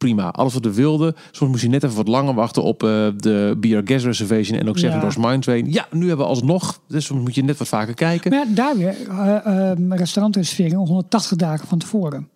[0.05, 0.31] prima.
[0.31, 1.15] Alles wat we wilden.
[1.31, 4.69] Soms moest je net even wat langer wachten op eh, de BR Guest Reservation en
[4.69, 5.01] ook Seven Ja.
[5.01, 5.73] Doors Mine Train.
[5.73, 6.81] Ja, nu hebben we alsnog.
[6.89, 8.31] Dus soms moet je net wat vaker kijken.
[8.31, 12.29] Maar ja, daar weer, eh, restaurantreserveringen 180 dagen van tevoren.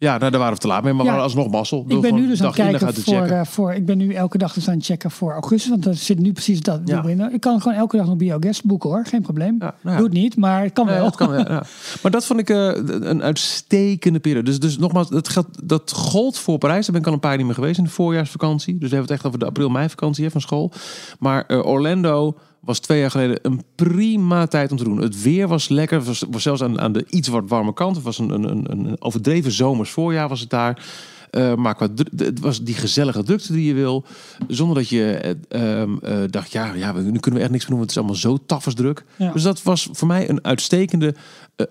[0.00, 1.16] Ja, nou, daar waren we te laat mee, maar Ja.
[1.18, 1.84] alsnog mazzel.
[1.88, 3.72] Ik ben nu dus aan het kijken voor, eh, voor.
[3.72, 5.70] Ik ben nu elke dag dus aan het checken voor augustus.
[5.70, 7.02] Want er zit nu precies dat Ja.
[7.04, 7.32] in.
[7.32, 9.04] Ik kan gewoon elke dag nog BioGuest boeken hoor.
[9.06, 9.56] Geen probleem.
[9.58, 9.96] Ja, nou ja.
[9.96, 11.04] Doe het niet, maar het kan wel.
[11.04, 11.28] dat kan.
[12.02, 14.44] Maar dat vond ik eh, een uitstekende periode.
[14.44, 16.82] Dus, dus nogmaals, dat, geldt, dat gold voor Parijs.
[16.86, 18.72] Daar ben ik al een paar jaar niet meer geweest in de voorjaarsvakantie.
[18.78, 20.72] Dus we hebben het echt over de april-mei-vakantie hè, van school.
[21.18, 25.00] Maar eh, Orlando was twee jaar geleden een prima tijd om te doen.
[25.00, 25.98] Het weer was lekker.
[25.98, 27.96] Het was, was zelfs aan, aan de iets wat warme kant.
[27.96, 30.82] Het was een, een, een, een overdreven zomers voorjaar was het daar.
[31.30, 34.04] Eh, maar qua het was die gezellige drukte die je wil.
[34.48, 37.76] Zonder dat je eh, ehm, eh, dacht, ja, ja, nu kunnen we echt niks meer
[37.76, 37.78] doen.
[37.78, 39.04] Want het is allemaal zo tafelsdruk.
[39.16, 39.32] Ja.
[39.32, 41.14] Dus dat was voor mij een uitstekende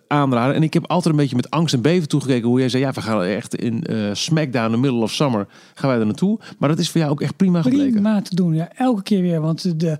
[0.07, 0.55] aanrader.
[0.55, 2.91] En ik heb altijd een beetje met angst en beven toegekeken hoe jij zei, ja,
[2.91, 3.83] we gaan echt in
[4.13, 6.39] smackdown, the middle of summer, gaan wij er naartoe.
[6.57, 7.91] Maar dat is voor jou ook echt prima gebleken.
[7.91, 8.69] Prima te doen, ja.
[8.75, 9.41] Elke keer weer.
[9.41, 9.97] Want de,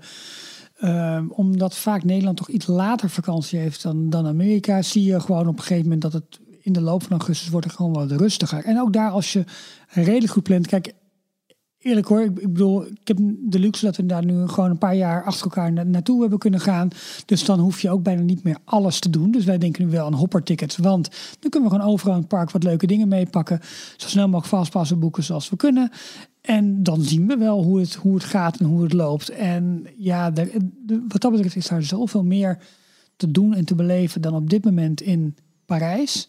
[0.80, 5.48] ehm, omdat vaak Nederland toch iets later vakantie heeft dan, dan Amerika, zie je gewoon
[5.48, 8.64] op een gegeven moment dat het in de loop van augustus wordt gewoon wat rustiger.
[8.64, 9.44] En ook daar als je
[9.88, 10.66] redelijk goed plant.
[10.66, 10.94] Kijk,
[11.78, 14.96] eerlijk hoor, ik, bedoel, ik heb de luxe dat we daar nu gewoon een paar
[14.96, 16.88] jaar achter elkaar na- naartoe hebben kunnen gaan.
[17.26, 19.30] Dus dan hoef je ook bijna niet meer alles te doen.
[19.30, 20.76] Dus wij denken nu wel aan hoppertickets.
[20.76, 21.10] Want
[21.40, 23.60] dan kunnen we gewoon overal in het park wat leuke dingen meepakken.
[23.96, 25.90] Zo snel mogelijk vastpassen boeken zoals we kunnen.
[26.40, 29.28] En dan zien we wel hoe het, hoe het gaat en hoe het loopt.
[29.28, 32.58] En ja, de, de- wat dat betreft is daar zoveel meer
[33.16, 35.36] te doen en te beleven dan op dit moment in
[35.66, 36.28] Parijs.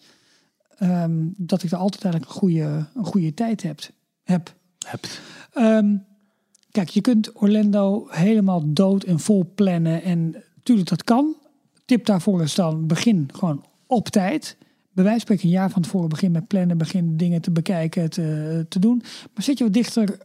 [0.77, 3.79] Ehm, dat ik er altijd eigenlijk een goede, een goede tijd heb.
[4.23, 4.55] heb.
[4.87, 5.21] Hebt.
[5.53, 5.95] Ehm,
[6.71, 10.03] kijk, je kunt Orlando helemaal dood en vol plannen.
[10.03, 11.35] En natuurlijk, dat kan.
[11.85, 14.57] Tip daarvoor is dan begin gewoon op tijd.
[14.93, 16.77] Bij wijze van een jaar van tevoren begin met plannen.
[16.77, 19.01] Begin dingen te bekijken, te, te doen.
[19.33, 20.17] Maar zit je wat dichter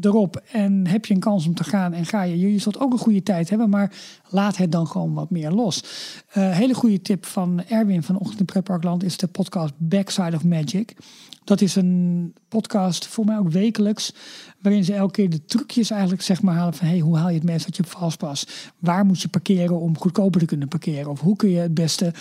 [0.00, 2.52] erop en heb je een kans om te gaan en ga je.
[2.52, 3.92] Je zult ook een goede tijd hebben, maar
[4.28, 5.84] laat het dan gewoon wat meer los.
[6.28, 10.96] Eh, hele goede tip van Erwin van Ochtend is de podcast Backside of Magic.
[11.44, 14.14] Dat is een podcast, voor mij ook wekelijks,
[14.60, 17.34] waarin ze elke keer de trucjes eigenlijk zeg maar halen van hey, hoe haal je
[17.34, 18.46] het meest uit je vastpas?
[18.78, 21.10] Waar moet je parkeren om goedkoper te kunnen parkeren?
[21.10, 22.12] Of hoe kun je het beste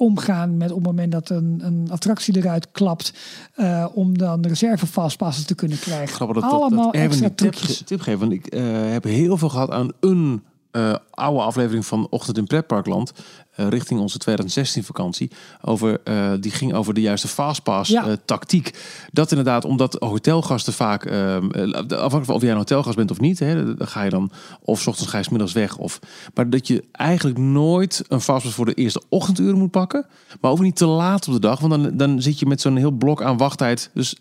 [0.00, 3.12] omgaan met op het moment dat een, een attractie eruit klapt,
[3.54, 6.14] eh, om dan de reserve vastpassen te kunnen krijgen.
[6.14, 7.76] Grappig dat, dat, Allemaal dat Erwin extra die tip, trucjes.
[7.78, 8.20] ge- tip geeft.
[8.20, 12.46] Want ik eh, heb heel veel gehad aan een eh, oude aflevering van Ochtend in
[12.46, 13.12] Pretparkland.
[13.54, 15.30] Eh, richting onze 2016 vakantie.
[15.62, 18.06] Over, eh, die ging over de juiste fastpass Ja.
[18.06, 18.78] eh, tactiek.
[19.12, 21.06] Dat inderdaad, omdat hotelgasten vaak...
[21.10, 23.38] afhankelijk van of jij een hotelgast bent of niet.
[23.38, 24.30] Hè, dan ga je dan
[24.60, 25.76] of 's ochtends ga je 's middags weg.
[25.76, 25.98] Of,
[26.34, 30.06] maar dat je eigenlijk nooit een fastpass voor de eerste ochtenduren moet pakken.
[30.40, 31.60] Maar ook niet te laat op de dag.
[31.60, 33.90] Want dan, dan zit je met zo'n heel blok aan wachttijd.
[33.94, 34.16] Dus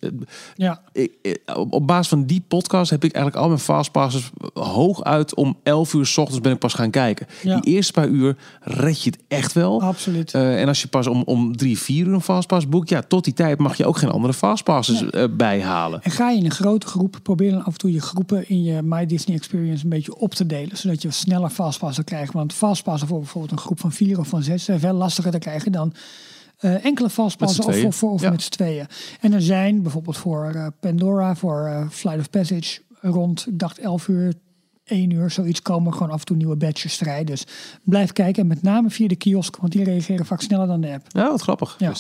[0.56, 5.04] Ja, ik, op, op basis van die podcast heb ik eigenlijk al mijn fastpasses hoog
[5.04, 7.28] uit om 11 uur 's ochtends ben ik pas gaan kijken.
[7.44, 7.60] Ja.
[7.60, 9.82] Die eerste paar uur red je het echt wel.
[9.82, 10.34] absoluut.
[10.34, 13.24] Eh, en als je pas om, om drie, vier uur een fastpass boekt, ja, tot
[13.24, 16.04] die tijd mag je ook geen andere fastpasses eh, bijhalen.
[16.04, 18.64] En ga je in een grote groep, probeer dan af en toe je groepen in
[18.64, 20.78] je My Disney Experience een beetje op te delen.
[20.78, 22.34] Zodat je sneller fastpassen krijgt.
[22.34, 25.40] Want fastpassen voor bijvoorbeeld een groep van vier of van zes zijn veel lastiger te
[25.40, 25.94] krijgen dan
[26.58, 28.30] eh, enkele fastpassen Met of, voor, of Ja.
[28.30, 28.86] met z'n tweeën.
[29.22, 34.34] En er zijn bijvoorbeeld voor Pandora, voor Flight of Passage rond, ik dacht 11 uur,
[34.90, 37.24] 1 uur, zoiets komen gewoon af en toe nieuwe badges vrij.
[37.24, 37.44] Dus
[37.84, 40.92] blijf kijken en met name via de kiosk, want die reageren vaak sneller dan de
[40.92, 41.06] app.
[41.08, 41.76] Ja, wat grappig.
[41.78, 41.94] Ja.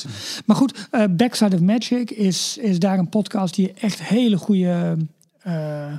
[0.46, 4.98] Maar goed, eh, Backside of Magic is, is daar een podcast die echt hele goede,
[5.40, 5.94] eh,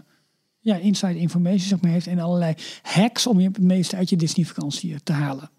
[0.59, 4.17] ja, inside information zeg maar, heeft en allerlei hacks om je het meeste uit je
[4.17, 5.51] Disney vakantie te halen.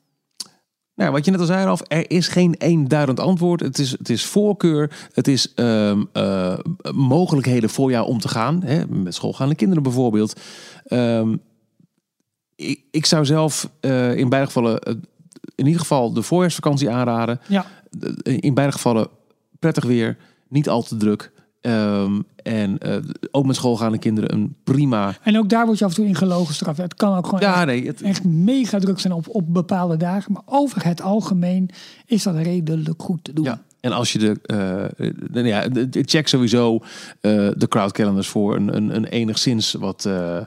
[0.95, 3.59] Nou, wat je net al zei, Ralf, er is geen eenduidend antwoord.
[3.59, 6.57] Het is, het is voorkeur, het is ehm, eh,
[6.91, 8.63] mogelijkheden voor jou om te gaan.
[8.63, 10.39] Hè, met schoolgaande kinderen bijvoorbeeld.
[10.85, 11.35] Ehm,
[12.55, 14.93] ik, ik zou zelf eh, in beide gevallen, eh,
[15.55, 17.39] in ieder geval de voorjaarsvakantie aanraden.
[17.47, 17.65] Ja.
[18.23, 19.07] In beide gevallen
[19.59, 20.17] prettig weer,
[20.47, 21.31] niet al te druk.
[21.61, 22.97] Ehm, en eh,
[23.31, 25.15] ook met schoolgaande kinderen een prima.
[25.23, 26.77] En ook daar word je af en toe in gelogen straf.
[26.77, 29.97] Het kan ook gewoon Ja, echt, nee, het, echt mega druk zijn op, op bepaalde
[29.97, 30.31] dagen.
[30.31, 31.69] Maar over het algemeen
[32.05, 33.45] is dat redelijk goed te doen.
[33.45, 33.61] Ja.
[33.79, 36.79] En als je de, eh, nou ja, check sowieso
[37.19, 40.37] eh, de crowd calendars voor een, een, een enigszins wat eh,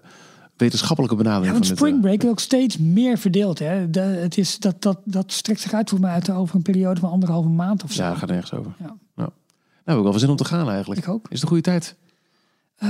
[0.57, 1.47] wetenschappelijke benadering.
[1.47, 3.59] Ja, want van eh, Spring Break is ook steeds meer verdeeld.
[3.59, 3.91] Hè?
[3.91, 7.01] De, het is, dat, dat, dat strekt zich uit voor mij uit over een periode
[7.01, 8.03] van anderhalve maand of zo.
[8.03, 8.73] Ja, daar gaat nergens over.
[8.79, 8.97] Ja.
[9.85, 11.01] Heb ik wel veel zin om te gaan eigenlijk.
[11.01, 11.23] Ik ook.
[11.23, 11.97] Is het een goede tijd?
[12.77, 12.89] Eh,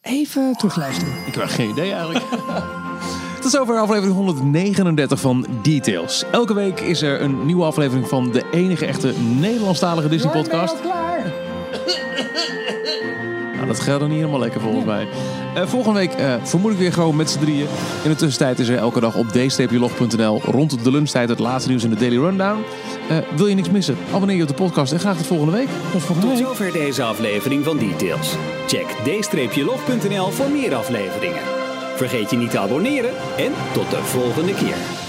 [0.00, 1.12] even terugluisteren.
[1.26, 2.24] Ik heb geen idee eigenlijk.
[3.40, 6.24] Tot zover aflevering 139 van Details.
[6.32, 10.74] Elke week is er een nieuwe aflevering van de enige echte Nederlandstalige Disney podcast.
[10.74, 11.32] Ja, ben je al klaar?
[13.60, 15.08] Nou, dat gaat dan niet helemaal lekker volgens mij.
[15.54, 17.66] Eh, volgende week eh, vermoed ik weer gewoon met z'n drieën.
[18.02, 21.84] In de tussentijd is er elke dag op d-log.nl rond de lunchtijd het laatste nieuws
[21.84, 22.62] in de Daily Rundown.
[23.08, 23.96] Eh, wil je niks missen?
[24.12, 25.68] Abonneer je op de podcast en graag tot volgende week.
[25.92, 26.46] Tot volgende Tot week.
[26.46, 28.34] zover deze aflevering van Details.
[28.66, 31.42] Check d-log.nl voor meer afleveringen.
[31.96, 34.99] Vergeet je niet te abonneren en tot de volgende keer.